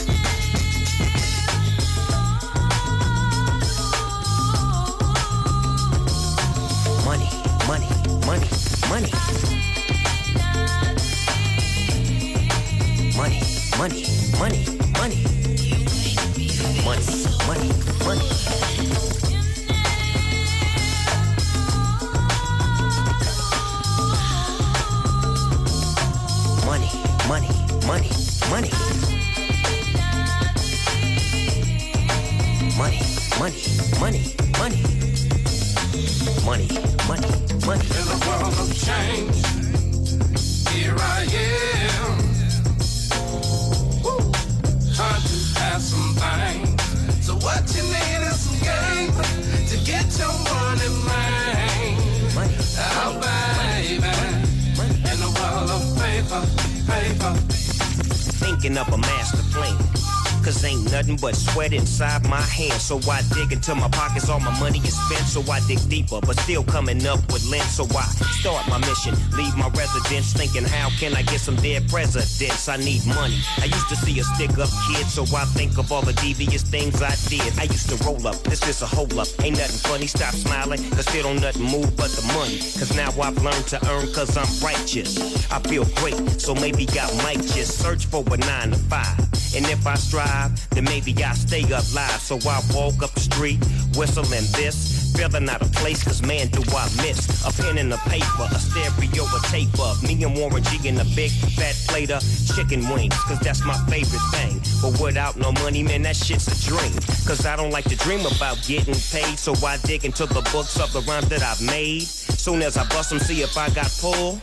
[62.46, 62.84] Hands.
[62.84, 65.26] So I dig into my pockets, all my money is spent.
[65.28, 67.64] So I dig deeper, but still coming up with lint.
[67.64, 68.04] So I
[68.40, 72.68] start my mission, leave my residence, thinking how can I get some dead presidents?
[72.68, 73.40] I need money.
[73.58, 76.64] I used to see a stick up kid, so I think of all the devious
[76.64, 77.58] things I did.
[77.60, 79.28] I used to roll up, this is a hold up.
[79.44, 82.58] Ain't nothing funny, stop smiling, cause still don't nothing move but the money.
[82.58, 85.18] Cause now I've learned to earn cause I'm righteous.
[85.52, 89.20] I feel great, so maybe I might just search for a nine to five.
[89.56, 92.20] And if I strive, then maybe I stay alive.
[92.20, 93.64] So I walk up the street,
[93.96, 97.98] whistling this, feeling out of place, cause man, do I miss a pen and a
[98.10, 102.12] paper, a stereo, a tape of me and Warren G in a big fat plate
[102.12, 102.22] of
[102.56, 104.60] chicken wings, cause that's my favorite thing.
[104.82, 106.92] But without no money, man, that shit's a dream.
[107.26, 110.80] Cause I don't like to dream about getting paid, so I dig into the books
[110.80, 112.04] of the rhymes that I've made.
[112.04, 114.40] Soon as I bust them, see if I got pull.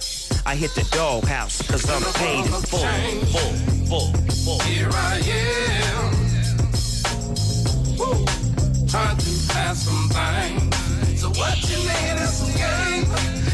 [0.46, 3.52] I hit the doghouse, cause I'm paid full, full,
[3.86, 4.12] full,
[4.44, 4.58] full.
[4.60, 6.11] Here I am.
[8.92, 11.18] Trying to have some things.
[11.18, 13.06] So what you need is some game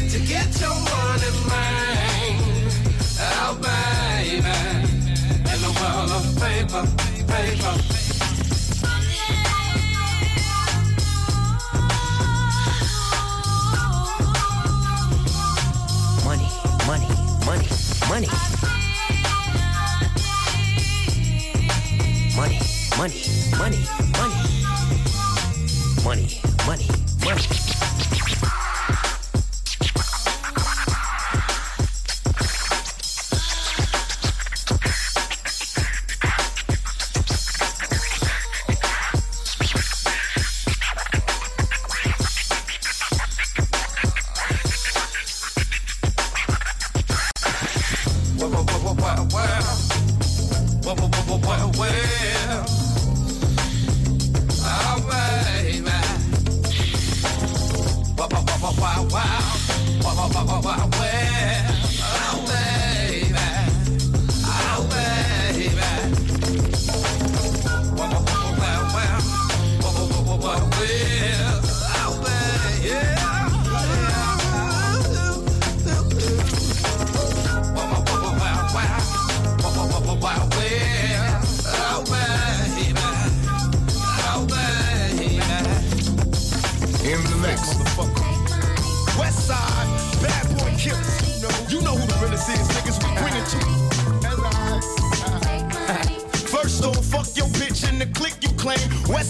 [0.09, 2.43] to get your money, man.
[3.21, 4.57] Oh, baby.
[5.47, 6.83] In the world of paper,
[7.25, 7.73] paper.
[16.25, 16.49] Money,
[16.85, 17.07] money,
[17.45, 17.69] money,
[18.09, 18.27] money.
[22.35, 22.59] Money,
[22.97, 23.21] money,
[23.57, 23.79] money,
[24.17, 24.38] money.
[26.03, 26.87] Money, money,
[27.25, 27.45] money.
[48.37, 49.61] Well, well, well, well, well, well.
[50.83, 52.78] Well, well, well, well,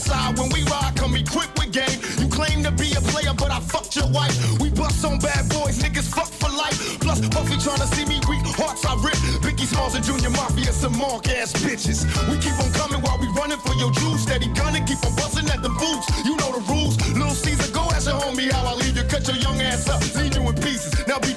[0.10, 2.00] side, when we ride, come equipped with game.
[2.18, 4.34] You claim to be a player, but I fucked your wife.
[4.60, 6.78] We bust on bad boys, niggas fuck for life.
[7.00, 9.20] Plus, Puffy tryna see me weak, hearts I rip.
[9.46, 12.00] Biggie Smalls and Junior Mafia, some mark ass bitches.
[12.30, 14.24] We keep on coming while we running for your juice.
[14.24, 16.08] Steady gunning, keep on busting at the boots.
[16.26, 16.96] You know the rules.
[17.14, 19.04] Little Caesar, go ask your homie how I leave you.
[19.04, 20.92] Cut your young ass up, leave you in pieces.
[21.08, 21.34] Now be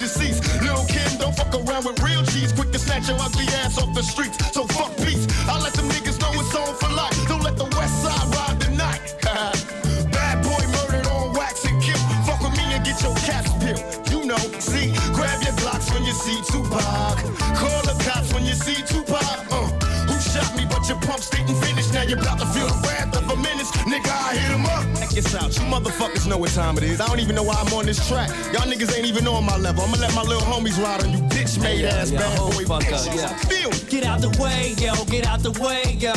[25.34, 25.56] out.
[25.56, 27.00] You motherfuckers know what time it is.
[27.00, 28.28] I don't even know why I'm on this track.
[28.52, 29.84] Y'all niggas ain't even on my level.
[29.84, 32.82] I'ma let my little homies ride on you bitch made ass yeah, bad boy fuck
[32.82, 33.08] bitches.
[33.08, 33.36] up, yeah.
[33.48, 33.70] Feel?
[33.88, 36.12] Get out the way, yo, get out the way, yo.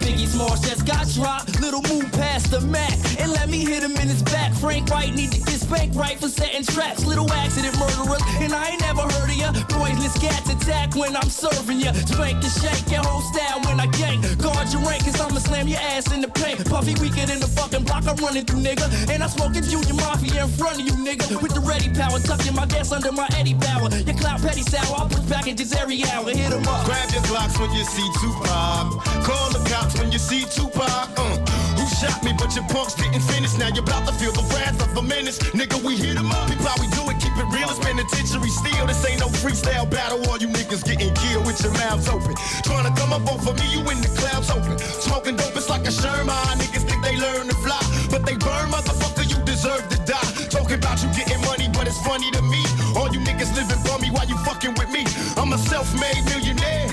[0.00, 1.60] Biggie Smalls just got dropped.
[1.60, 4.52] Little move past the Mac and let me hit him in his back.
[4.54, 7.06] Frank White need to get spanked right for setting traps.
[7.06, 9.52] Little accident murderers, and I ain't never heard of ya.
[9.70, 11.92] Poisonous cats attack when I'm serving ya.
[11.92, 14.20] Spank the shake your whole style when I gang.
[14.38, 16.58] Guard your rank, cause I'ma slam your ass in the paint.
[16.68, 18.86] Puffy weaker than the fucking block I'm running through, nigga.
[19.10, 21.40] And I'm smoking Junior Mafia in front of you, nigga.
[21.40, 23.90] With the ready power, tucking my gas under my Eddie Bauer.
[24.08, 26.30] Your clout petty sour, I'll push packages every hour.
[26.30, 26.84] Hit 'em up.
[26.84, 28.86] Grab your Glocks when you see Tupac.
[29.22, 31.08] Call the cops when you see Tupac.
[31.16, 31.59] Uh.
[32.00, 33.52] Shot me, but your punks didn't finish.
[33.60, 35.38] Now you're about to feel the wrath of a menace.
[35.52, 36.48] Nigga, we hit 'em up.
[36.48, 37.68] People, how we do it, keep it real.
[37.68, 38.86] It's penitentiary steel.
[38.86, 40.24] This ain't no freestyle battle.
[40.30, 42.34] All you niggas getting killed with your mouths open.
[42.64, 44.78] Trying to come up off of me, you in the clouds open.
[44.78, 46.30] Smoking dope, it's like a Sherman.
[46.30, 49.28] Ah, niggas think they learn to fly, but they burn, motherfucker.
[49.28, 50.30] You deserve to die.
[50.48, 52.64] Talking about you getting money, but it's funny to me.
[52.96, 55.04] All you niggas living for me, while you fucking with me.
[55.36, 56.88] I'm a self-made millionaire.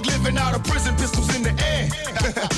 [0.00, 1.86] Thug living out of prison, pistols in the air.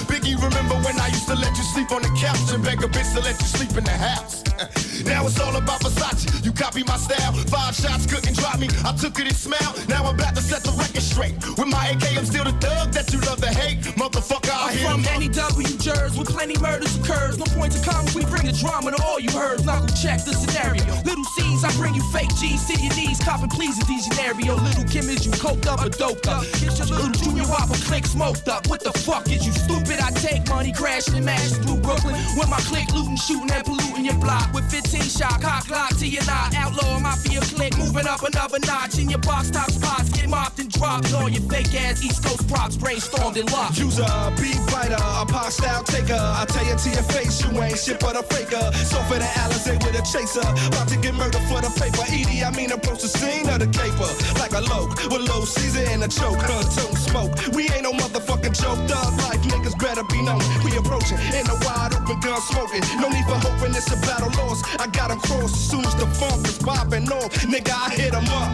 [0.06, 2.86] Biggie, remember when I used to let you sleep on the couch and beg a
[2.86, 4.42] bitch to let you sleep in the house?
[5.04, 6.44] now it's all about Versace.
[6.44, 7.32] You copy my style.
[7.48, 8.68] Five shots couldn't drop me.
[8.84, 9.88] I took it and smiled.
[9.88, 11.34] Now I'm about to set the record straight.
[11.58, 13.80] With my AK, I'm still the thug that you love to hate.
[13.96, 17.38] Motherfucker, I I'm hear from any W jurors with plenty murders occurs.
[17.38, 19.64] No point to come, we bring the drama to all you heard.
[19.64, 20.84] Knuckle check the scenario.
[21.02, 23.18] Little C's, I bring you fake G's to your knees.
[23.20, 24.56] Copping please these scenario.
[24.56, 26.44] Little Kim is you coked up or doped up.
[26.60, 28.68] Get your little junior whopper click smoked up.
[28.68, 30.00] What the fuck is you stupid?
[30.00, 32.14] I take money, crashing and mashing through Brooklyn.
[32.36, 34.52] With my click looting, shooting and polluting your block.
[34.52, 36.54] With 15 shot, cock lock to your knot.
[36.54, 38.98] Outlaw mafia click, moving up another notch.
[38.98, 41.12] In your box top spots, get mopped and dropped.
[41.14, 43.78] All your fake ass East Coast props brainstormed and locked.
[43.78, 46.18] Use a beat writer, a pop style taker.
[46.18, 48.72] I tell you to your face, you ain't shit but a faker.
[48.84, 52.02] So for the Alizé with a chaser, about to get murdered for the paper.
[52.08, 55.86] Edie, I mean approach the scene of the caper like a loke with low season
[55.88, 56.40] and a choke.
[56.40, 57.32] Her tongue smoke.
[57.54, 58.78] We ain't no motherfucking joke.
[58.88, 60.42] Thug life niggas better be known.
[60.64, 62.82] We approaching in a wide open gun smoking.
[63.00, 64.64] No need for hoping it's a battle lost.
[64.80, 67.30] I got 'em crossed as soon as the funk is popping off.
[67.46, 68.52] Nigga, I hit 'em up.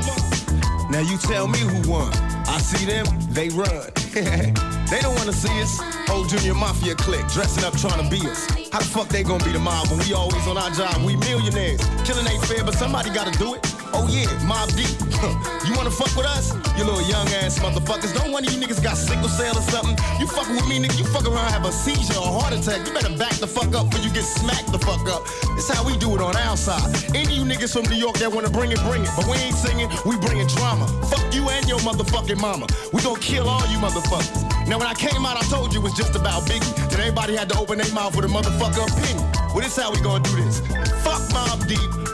[0.91, 2.13] Now you tell me who won.
[2.49, 3.93] I see them, they run.
[4.15, 5.79] they don't wanna see us.
[6.11, 8.47] Old Junior Mafia clique dressing up trying to be us.
[8.73, 10.97] How the fuck they gonna be the mob when we always on our job?
[11.05, 11.81] We millionaires.
[12.05, 13.61] Killing ain't fair, but somebody gotta do it.
[13.93, 14.91] Oh yeah, Mobb Deep.
[15.67, 16.55] you wanna fuck with us?
[16.77, 18.15] You little young ass motherfuckers.
[18.15, 19.97] Don't one of you niggas got sickle cell or something.
[20.21, 20.99] You fucking with me, nigga.
[20.99, 22.87] You fuck around, have a seizure or heart attack.
[22.87, 25.23] You better back the fuck up before you get smacked the fuck up.
[25.57, 26.85] It's how we do it on our side.
[27.15, 29.11] Any you niggas from New York that wanna bring it, bring it.
[29.17, 30.87] But we ain't singing, we bringing drama.
[31.11, 32.67] Fuck you and your motherfucking mama.
[32.93, 34.69] We gonna kill all you motherfuckers.
[34.69, 36.91] Now when I came out, I told you it was just about Biggie.
[36.91, 39.25] Then everybody had to open their mouth with a motherfucker opinion.
[39.55, 40.61] Well, this how we gonna do this.
[41.03, 42.09] Fuck Mobb Deep.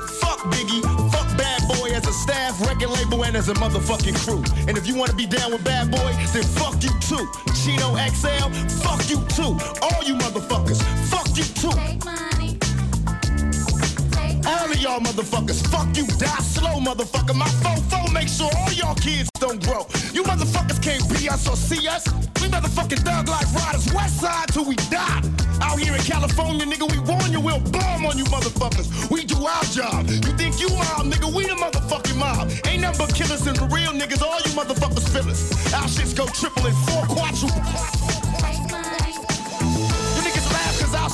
[2.14, 4.42] Staff, record label, and as a motherfucking crew.
[4.68, 7.26] And if you wanna be down with Bad Boy, then fuck you too.
[7.60, 8.48] Chino XL,
[8.82, 9.58] fuck you too.
[9.82, 12.63] All you motherfuckers, fuck you too.
[14.46, 17.34] All of y'all motherfuckers, fuck you, die slow, motherfucker.
[17.34, 19.86] My fofo make sure all y'all kids don't grow.
[20.12, 22.06] You motherfuckers can't be us or see us.
[22.42, 25.22] We motherfucking thug life riders, west side till we die.
[25.62, 29.10] Out here in California, nigga, we warn you, we'll bomb on you motherfuckers.
[29.10, 30.08] We do our job.
[30.10, 32.50] You think you mob, nigga, we the motherfucking mob.
[32.66, 35.52] Ain't nothing but killers and the real niggas, all you motherfuckers fillers.
[35.72, 38.93] Our shits go triple and four quadruple.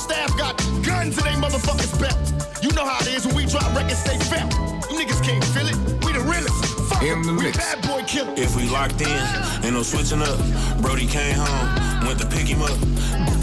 [0.01, 2.17] Staff got guns in they motherfuckers belt.
[2.63, 4.51] You know how it is when we drop records, stay felt.
[4.89, 5.77] You niggas can't feel it.
[6.03, 6.65] We the realest.
[6.89, 7.37] Fuck In the it.
[7.37, 7.57] We mix.
[7.57, 8.39] bad boy killers.
[8.39, 9.21] If we locked in,
[9.63, 10.37] ain't no switching up.
[10.81, 12.77] Brody came home, went to pick him up.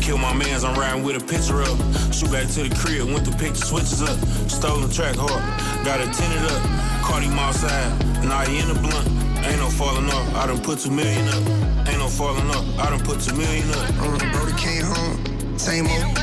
[0.03, 1.79] Kill my mans, I'm riding with a picture up.
[2.13, 4.19] Shoot back to the crib, went to pick the switches up.
[4.51, 5.43] Stolen track hard,
[5.85, 6.63] got it tinted up.
[7.07, 7.91] Caught him outside,
[8.25, 9.07] now he in the blunt.
[9.47, 11.89] Ain't no falling off, I done put two million up.
[11.89, 13.95] Ain't no falling off, I done put two million up.
[14.33, 16.15] Brody came home, same old.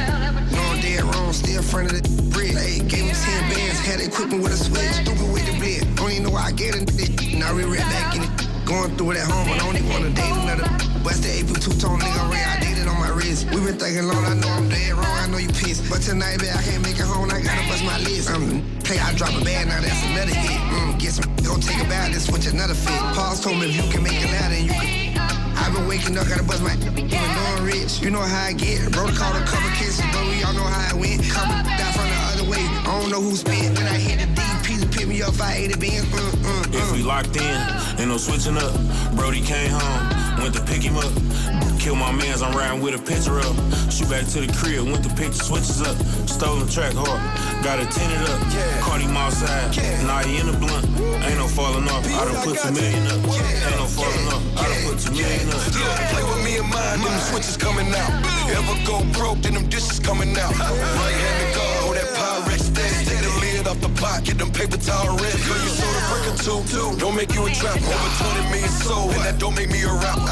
[0.52, 2.56] No, I'm dead wrong, still front of the bridge.
[2.56, 5.04] Hey, gave him 10 bands, had equipment with a switch.
[5.04, 5.84] Stupid with the blade.
[5.96, 6.88] Don't even know why I get it.
[7.36, 8.32] Now we right back in it.
[8.66, 10.66] Going through it at home, but I even wanna date another.
[11.04, 13.46] West the AP two tone nigga, Ray, I dated on my wrist.
[13.54, 15.86] We been thinking long, I know I'm dead wrong, I know you pissed.
[15.90, 18.32] But tonight, babe, I can't make it home, I gotta bust my list.
[18.32, 20.58] Um, play, I drop a bag, now that's another hit.
[20.74, 22.98] Mm, get some, go take a bath, then switch another fit.
[23.14, 25.05] Paul's told me if you can make it louder, you can.
[25.66, 27.99] I've been waking up, gotta buzz my even though I'm rich.
[27.99, 28.91] You know how I get.
[28.91, 31.24] Bro, call a couple kisses, but we all know how I went.
[31.26, 32.61] Couple die from the other way.
[32.61, 33.76] I don't know who spent.
[33.76, 36.03] When I hit the deep piece, pick me up, I ate it, being.
[36.03, 37.57] Mm, mm, If we locked in,
[38.00, 38.74] ain't no switching up.
[39.16, 41.12] Brody came home, went to pick him up.
[41.80, 43.56] Kill my mans, I'm riding with a picture up.
[43.91, 45.96] Shoot back to the crib, went to pick the switches up.
[46.28, 47.22] Stolen track hard,
[47.64, 48.39] got it tinted up.
[48.82, 49.70] Caught him outside,
[50.08, 50.86] now he in the blunt.
[51.26, 53.22] Ain't no falling off, I done put two million up.
[53.22, 55.62] Ain't no falling off, I done put two million up.
[56.12, 58.12] Play with me and mine, them switches coming out.
[58.50, 60.54] Ever go broke, then them dishes coming out.
[60.96, 63.14] Right hand to God, hold that Pyrex steady.
[63.66, 65.41] Take off the pot, get them paper towel ready.
[65.41, 67.78] Girl, you sold a brick or two, don't make you a trap.
[67.78, 70.30] Over 20 million sold, and that don't make me a rapper.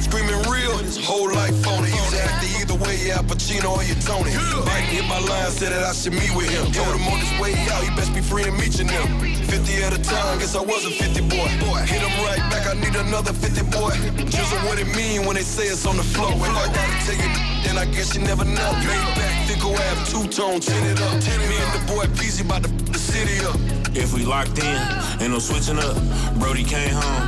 [0.00, 1.90] Screaming real, whole life phony.
[1.90, 4.30] Used to act the way, yeah, Pacino or you Tony.
[4.32, 6.72] Biden hit my line, said that I should meet with him.
[6.72, 9.06] Told him on his way out, he best be free and meeting them.
[9.46, 11.48] 50 at a time, guess I was a 50 boy.
[11.86, 13.92] Hit him right back, I need another 50 boy.
[14.28, 16.32] Just what it mean when they say it's on the floor.
[16.32, 17.30] If I gotta tell you,
[17.64, 18.70] then I guess you never know.
[18.84, 21.14] Laid back, Fico Ave, two-tone, tin it up.
[21.48, 23.56] Me and the boy Peasy about to f- the city up.
[23.96, 24.78] If we locked in,
[25.22, 25.96] ain't no switching up.
[26.38, 27.24] Brody came home,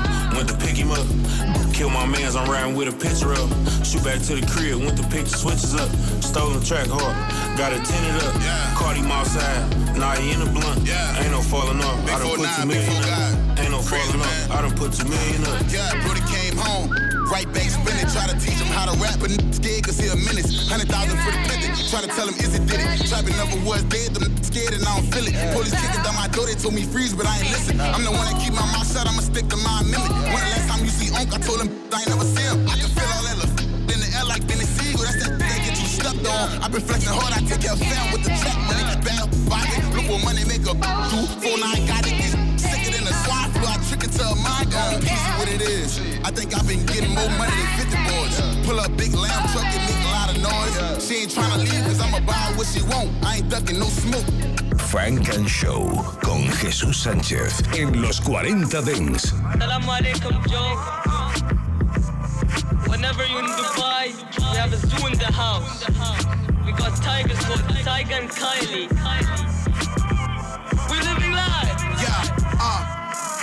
[2.09, 3.48] mans, I'm riding with a picture up.
[3.84, 5.90] Shoot back to the crib, went to pick the switches up.
[6.22, 7.14] Stolen track hard,
[7.56, 8.34] got it tinted up.
[8.76, 10.88] Caught him outside, now he in the blunt.
[11.18, 13.47] Ain't no falling off, I done put two million
[13.79, 15.62] no falling off, I done put two million up.
[15.70, 16.91] Yeah, Brody came home.
[17.31, 20.16] Right back spinning, try to teach him how to rap, but scared cause he a
[20.16, 20.66] menace.
[20.66, 23.07] Hundred thousand for the plenty, try to tell him is it did it.
[23.07, 25.37] Trapping never was dead, them scared and I don't feel it.
[25.55, 27.79] Police kicking down my door, they told me freeze, but I ain't listen.
[27.81, 30.11] I'm the one that keep my mouth shut, I'ma stick to my amendment.
[30.33, 32.64] When the last time you see Unc, I told him I ain't never see him.
[32.64, 33.53] I can feel all that love
[33.93, 36.64] in the air like Benny Siegel, that's that that get you stuck on.
[36.64, 38.89] I've been flexing hard, I take care of fam with the trap money.
[39.05, 41.18] Bad body, look what money make a do.
[41.45, 42.47] Four nine got it, these sicker than
[43.09, 43.66] a swine flu.
[43.66, 45.02] I trick it to a mind gun.
[45.02, 45.98] Easy what it is.
[46.24, 48.66] I think I've been getting more money than 50 boys.
[48.66, 50.74] Pull up big lamb truck and make a lot of noise.
[51.06, 53.11] She ain't trying to leave cause I'ma buy what she want.
[53.24, 54.26] I ain't ducking no smoke.
[54.92, 55.88] Funk and Show
[56.22, 59.28] con Jesús Sánchez en los 40 Dance.
[59.59, 60.76] Salam alaikum, Joe.
[62.88, 65.84] Whenever you're in Dubai, we have a zoo in the house.
[66.64, 68.88] We got tigers called Tiger and Kylie.
[70.90, 71.76] We're living life.
[72.00, 72.38] Yeah, uh.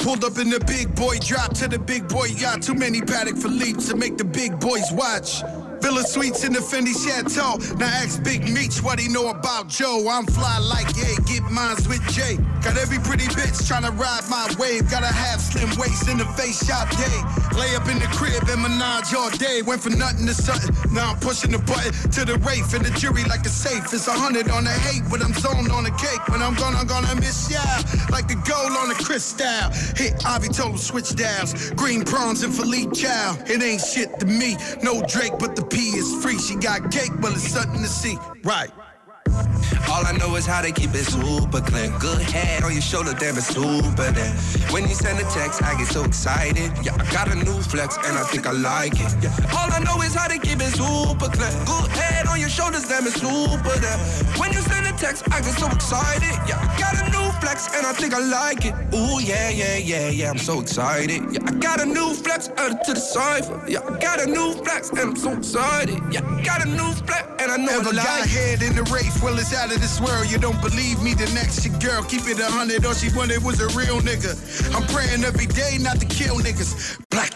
[0.06, 2.62] Pulled up in the big boy drop to the big boy yacht.
[2.62, 5.41] Too many Patek Philippe to make the big boys watch.
[5.86, 7.62] Villa Suites in the Fendi Chateau.
[7.78, 10.10] Now ask Big Meech what he know about Joe.
[10.10, 12.38] I'm fly like, yeah, get mines with Jay.
[12.66, 14.90] Got every pretty bitch tryna ride my wave.
[14.90, 17.46] Gotta have slim waist in the face shop, yeah.
[17.54, 19.62] Lay up in the crib and menage all day.
[19.62, 20.74] Went from nothing to something.
[20.92, 23.94] Now I'm pushing the button to the Wraith and the jury like a safe.
[23.94, 26.28] It's a hundred on the hate, but I'm zoned on the cake.
[26.30, 27.62] When I'm gone, I'm gonna miss ya.
[28.10, 29.70] Like the gold on the crystal.
[29.96, 31.54] Hit Avi told him switch dials.
[31.78, 33.38] Green prawns and Philippe Chow.
[33.46, 34.58] It ain't shit to me.
[34.82, 36.40] No Drake, but the P is free.
[36.40, 38.18] She got cake, but it's something to see.
[38.46, 38.72] Right.
[39.92, 41.92] All I know is how they keep it super clean.
[42.00, 44.32] Good head on your shoulder, damn it's super there.
[44.72, 46.72] When you send a text, I get so excited.
[46.82, 49.12] Yeah, I got a new flex and I think I like it.
[49.22, 49.36] Yeah.
[49.52, 51.52] All I know is how they keep it super clean.
[51.68, 54.00] Good head on your shoulders, damn it's super there.
[54.40, 56.40] When you send a text, I get so excited.
[56.48, 58.74] Yeah, I got a new flex and I think I like it.
[58.93, 61.22] Ooh yeah, yeah, yeah, yeah, I'm so excited.
[61.32, 63.64] Yeah, I got a new flex added to the cipher.
[63.68, 66.02] Yeah, I got a new flex and I'm so excited.
[66.12, 68.32] Yeah, I got a new flex and I know Ever I like got it.
[68.32, 70.26] head in the race, well, it's out of this world.
[70.32, 72.02] You don't believe me, the next your girl.
[72.04, 74.34] Keep it a hundred, all she wanted was a real nigga.
[74.76, 76.98] I'm praying every day not to kill niggas.
[77.12, 77.36] Black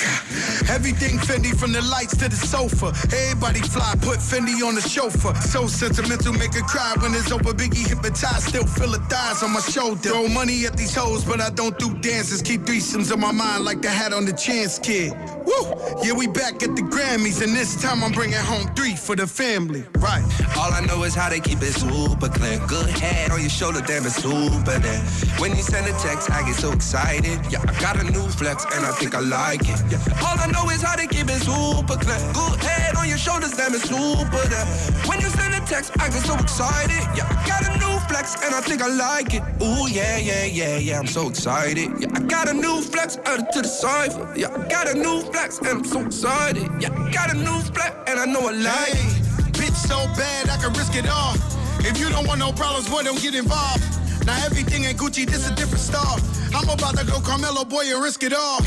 [0.69, 2.93] Everything Fendi from the lights to the sofa.
[3.13, 5.33] Everybody fly, put Fendi on the chauffeur.
[5.41, 7.53] So sentimental, make her cry when it's over.
[7.53, 9.98] Biggie hypnotized, still feel her thighs on my shoulder.
[10.01, 12.41] Throw money at these hoes, but I don't do dances.
[12.41, 15.11] Keep threesomes in my mind like the hat on the chance kid.
[15.45, 15.75] Woo!
[16.01, 19.27] Yeah, we back at the Grammys, and this time I'm bringing home three for the
[19.27, 19.83] family.
[19.97, 20.23] Right.
[20.55, 22.65] All I know is how they keep it super clean.
[22.67, 25.01] Good head on your shoulder, damn it's super there.
[25.37, 27.39] When you send a text, I get so excited.
[27.51, 29.81] Yeah, I got a new flex and I think I like it.
[29.91, 29.99] Yeah.
[30.23, 32.33] All I know is how they keep it super clean.
[32.33, 34.65] Good head on your shoulders, damn it's super there.
[35.07, 37.03] When you send a text, I get so excited.
[37.17, 39.43] Yeah, I got a new flex and I think I like it.
[39.61, 41.89] Ooh yeah, yeah, yeah, yeah, I'm so excited.
[41.99, 44.31] Yeah, I got a new flex added to the cipher.
[44.35, 46.67] Yeah, I got a new flex and I'm so excited.
[46.79, 49.53] Yeah, I got a new flex and I know I like it.
[49.57, 51.33] Bitch so bad I can risk it all.
[51.79, 53.83] If you don't want no problems, boy, don't get involved.
[54.25, 56.17] Now everything ain't Gucci, this a different star.
[56.53, 58.59] I'm about to go Carmelo, boy, and risk it all.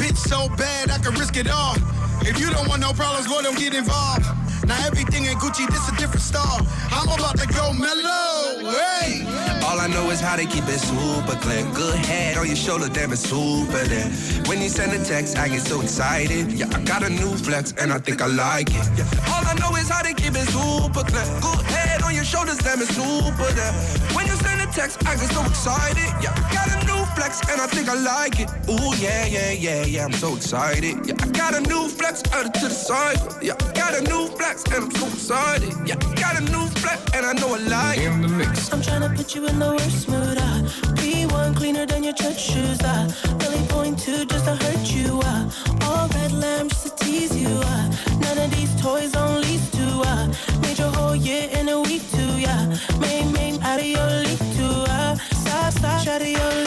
[0.00, 1.76] Bitch so bad I can risk it all.
[2.22, 4.24] If you don't want no problems, boy, don't get involved.
[4.66, 6.60] Now everything in Gucci, this a different star.
[6.90, 8.70] I'm about to go mellow.
[8.70, 9.24] Hey.
[9.64, 11.72] All I know is how they keep it super clean.
[11.74, 14.08] Good head on your shoulder, damn it's super there.
[14.48, 16.52] When you send a text, I get so excited.
[16.52, 18.88] Yeah, I got a new flex and I think I like it.
[18.96, 19.32] Yeah.
[19.32, 21.28] All I know is how they keep it super clean.
[21.40, 23.72] Good head on your shoulders, damn it's super there.
[24.16, 26.08] When you send a text, I get so excited.
[26.22, 28.48] Yeah, I got a new flex and I think I like it.
[28.68, 31.06] Ooh, yeah, yeah, yeah, yeah, I'm so excited.
[31.06, 33.18] Yeah, I got a new flex, added to the side.
[33.42, 35.72] Yeah, I got a new flex and I'm so excited.
[35.86, 38.06] Yeah, I got a new flex and I know I like it.
[38.06, 38.72] In the mix.
[38.72, 40.38] I'm tryna put you in the worst mood.
[40.38, 40.62] Uh.
[40.98, 42.80] P1 cleaner than your church shoes.
[42.82, 43.10] Uh.
[43.42, 45.20] Really point two just to hurt you.
[45.22, 45.50] Uh.
[45.82, 47.48] All red lamb just to tease you.
[47.48, 47.90] Uh.
[48.20, 49.86] None of these toys on lease to.
[50.12, 50.26] Uh.
[50.62, 52.32] Made your whole year in a week too.
[52.46, 54.74] Yeah, main main out of your league too.
[54.88, 55.14] Uh.
[55.42, 56.63] Stop stop out of your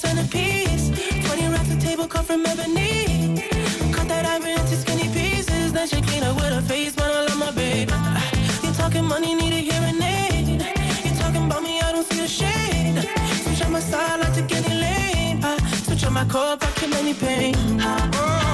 [0.00, 0.88] centerpiece.
[1.26, 3.44] 20 racks a table cut from ebony.
[3.92, 5.72] Cut that ivory into skinny pieces.
[5.72, 7.92] Then she clean up with her face, but I love my baby.
[8.62, 10.46] You talking money, need a hearing aid.
[11.04, 12.96] You talking about me, I don't see a shade.
[13.44, 15.42] Switch on my side, like to get in lane.
[15.84, 17.54] Switch on my core, back to many pain.
[17.76, 18.49] Look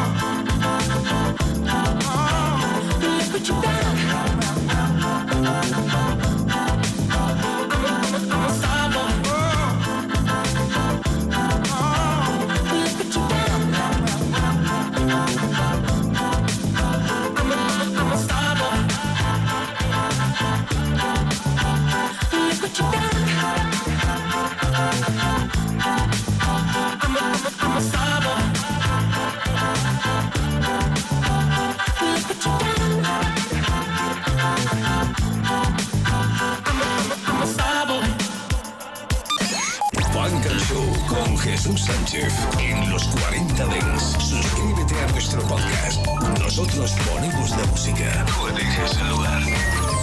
[41.87, 44.17] Sánchez en los 40 Dents.
[44.19, 46.05] Suscríbete a nuestro podcast.
[46.41, 48.27] Nosotros ponemos la música.
[48.27, 49.96] Tú eliges el lugar.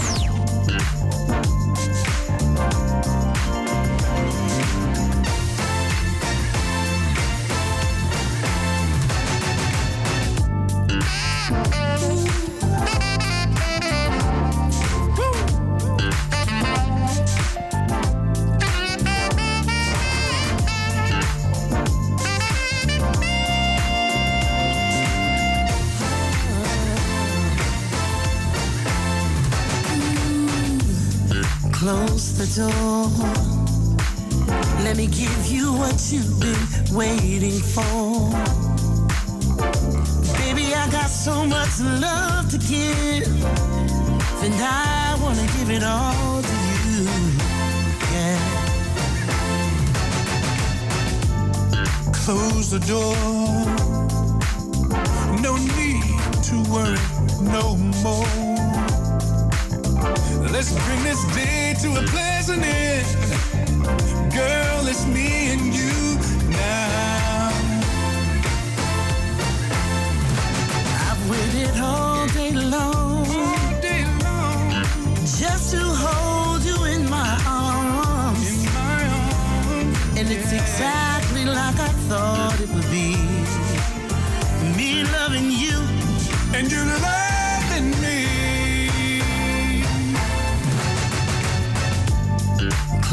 [41.74, 43.28] So much love to give,
[44.44, 46.56] and I wanna give it all to
[46.90, 47.04] you.
[48.14, 48.40] Yeah.
[52.14, 53.16] Close the door.
[55.42, 56.04] No need
[56.50, 57.00] to worry
[57.42, 58.28] no more.
[60.52, 63.08] Let's bring this day to a pleasant end.
[64.34, 65.83] Girl, it's me and you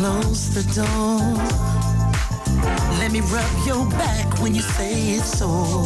[0.00, 1.20] Close the door.
[2.98, 5.84] Let me rub your back when you say it's so.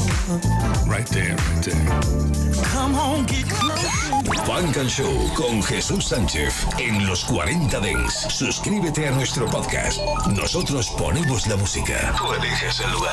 [0.87, 2.65] Right there, right there.
[2.71, 4.05] Come on, get close.
[4.47, 8.15] Funk and Show con Jesús Sánchez en los 40 Dents.
[8.29, 9.99] Suscríbete a nuestro podcast.
[10.29, 12.15] Nosotros ponemos la música.
[12.17, 13.12] Tú eliges el lugar.